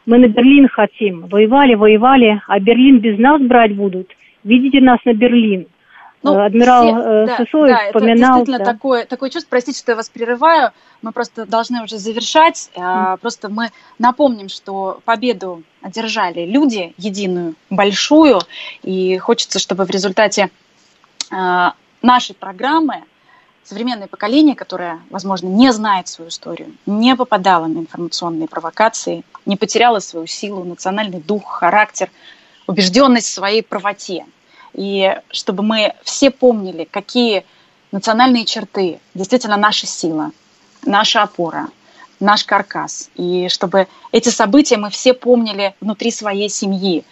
Мы 0.05 0.17
на 0.17 0.29
Берлин 0.29 0.69
хотим. 0.69 1.27
Воевали, 1.27 1.75
воевали, 1.75 2.41
а 2.47 2.57
Берлин 2.57 2.99
без 2.99 3.19
нас 3.19 3.41
брать 3.41 3.75
будут. 3.75 4.15
Видите 4.45 4.79
нас 4.79 4.99
на 5.03 5.13
Берлин. 5.13 5.65
Ну, 6.21 6.37
Адмирал 6.43 6.83
все, 6.83 6.97
э, 6.97 7.25
да, 7.27 7.37
Сысоев 7.37 7.69
да, 7.69 7.85
вспоминал. 7.87 8.41
Это 8.41 8.45
действительно 8.45 8.57
да. 8.59 8.65
такое, 8.65 9.05
такое 9.05 9.29
чувство. 9.29 9.49
Простите, 9.49 9.79
что 9.79 9.91
я 9.93 9.95
вас 9.95 10.09
прерываю. 10.09 10.71
Мы 11.01 11.11
просто 11.13 11.45
должны 11.45 11.81
уже 11.83 11.97
завершать. 11.97 12.69
Mm. 12.75 13.17
Просто 13.19 13.47
мы 13.47 13.69
напомним, 13.99 14.49
что 14.49 14.99
победу 15.05 15.63
одержали 15.81 16.45
люди, 16.45 16.93
единую, 16.97 17.55
большую. 17.69 18.41
И 18.83 19.17
хочется, 19.17 19.59
чтобы 19.59 19.85
в 19.85 19.89
результате 19.89 20.49
а, 21.31 21.73
нашей 22.01 22.35
программы 22.35 23.03
современное 23.63 24.07
поколение, 24.07 24.55
которое, 24.55 24.99
возможно, 25.09 25.47
не 25.47 25.71
знает 25.71 26.09
свою 26.09 26.29
историю, 26.29 26.73
не 26.85 27.15
попадало 27.15 27.67
на 27.67 27.77
информационные 27.79 28.47
провокации, 28.49 29.23
не 29.45 29.55
потеряло 29.55 29.99
свою 29.99 30.27
силу, 30.27 30.65
национальный 30.65 31.21
дух, 31.21 31.45
характер, 31.45 32.09
убежденность 32.67 33.27
в 33.27 33.33
своей 33.33 33.63
правоте– 33.63 34.25
и 34.73 35.17
чтобы 35.31 35.63
мы 35.63 35.93
все 36.03 36.31
помнили, 36.31 36.87
какие 36.89 37.45
национальные 37.91 38.45
черты 38.45 38.99
действительно 39.13 39.57
наша 39.57 39.87
сила, 39.87 40.31
наша 40.85 41.23
опора, 41.23 41.69
наш 42.19 42.43
каркас. 42.43 43.09
И 43.15 43.47
чтобы 43.49 43.87
эти 44.11 44.29
события 44.29 44.77
мы 44.77 44.89
все 44.89 45.13
помнили 45.13 45.75
внутри 45.81 46.11
своей 46.11 46.49
семьи, 46.49 47.03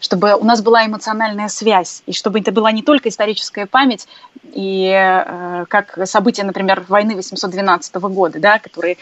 чтобы 0.00 0.34
у 0.34 0.44
нас 0.44 0.62
была 0.62 0.86
эмоциональная 0.86 1.48
связь, 1.48 2.02
и 2.06 2.12
чтобы 2.12 2.40
это 2.40 2.52
была 2.52 2.70
не 2.70 2.82
только 2.82 3.08
историческая 3.08 3.66
память, 3.66 4.06
и 4.52 4.90
э, 4.92 5.64
как 5.68 6.06
события, 6.06 6.44
например, 6.44 6.84
войны 6.88 7.16
812 7.16 7.94
года, 7.94 8.38
да, 8.38 8.58
которые 8.58 8.98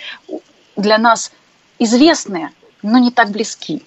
для 0.77 0.99
нас 0.99 1.33
известны, 1.79 2.51
но 2.83 2.99
не 2.99 3.11
так 3.11 3.31
близки. 3.31 3.83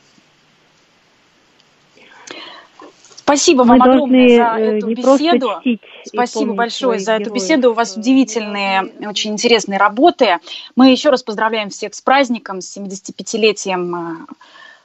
Спасибо 3.28 3.65
Мы 3.65 3.71
вам 3.71 3.82
огромное 3.82 4.38
за 4.38 4.57
э, 4.57 4.78
эту 4.78 4.88
беседу. 4.88 5.51
Спасибо 6.05 6.53
большое 6.53 6.97
за 6.99 7.11
эту 7.15 7.34
беседу. 7.34 7.71
У 7.71 7.73
вас 7.73 7.97
удивительные, 7.97 8.93
очень 9.05 9.34
интересные 9.34 9.78
работы. 9.78 10.39
Мы 10.78 10.91
еще 10.91 11.09
раз 11.09 11.23
поздравляем 11.23 11.69
всех 11.69 11.93
с 11.93 11.99
праздником, 11.99 12.61
с 12.61 12.78
75-летием 12.78 13.95
э, 13.95 14.34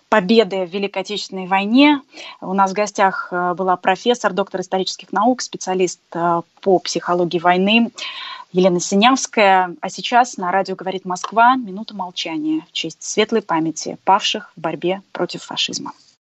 победы 0.09 0.67
в 0.67 0.71
Великой 0.71 1.03
Отечественной 1.03 1.47
войне. 1.47 2.03
У 2.41 2.53
нас 2.53 2.73
в 2.73 2.75
гостях 2.75 3.29
э, 3.31 3.55
была 3.55 3.77
профессор, 3.77 4.33
доктор 4.33 4.63
исторических 4.63 5.13
наук, 5.13 5.41
специалист 5.41 6.01
по 6.11 6.79
психологии 6.81 7.39
войны 7.39 7.93
Елена 8.51 8.81
Синявская. 8.81 9.77
А 9.81 9.89
сейчас 9.89 10.37
на 10.37 10.51
радио 10.51 10.75
«Говорит 10.75 11.05
Москва» 11.05 11.55
минута 11.55 11.95
молчания 11.95 12.67
в 12.69 12.73
честь 12.73 13.05
светлой 13.05 13.43
памяти 13.43 13.99
павших 14.03 14.51
в 14.57 14.61
борьбе 14.61 15.01
против 15.13 15.45
фашизма. 15.45 15.93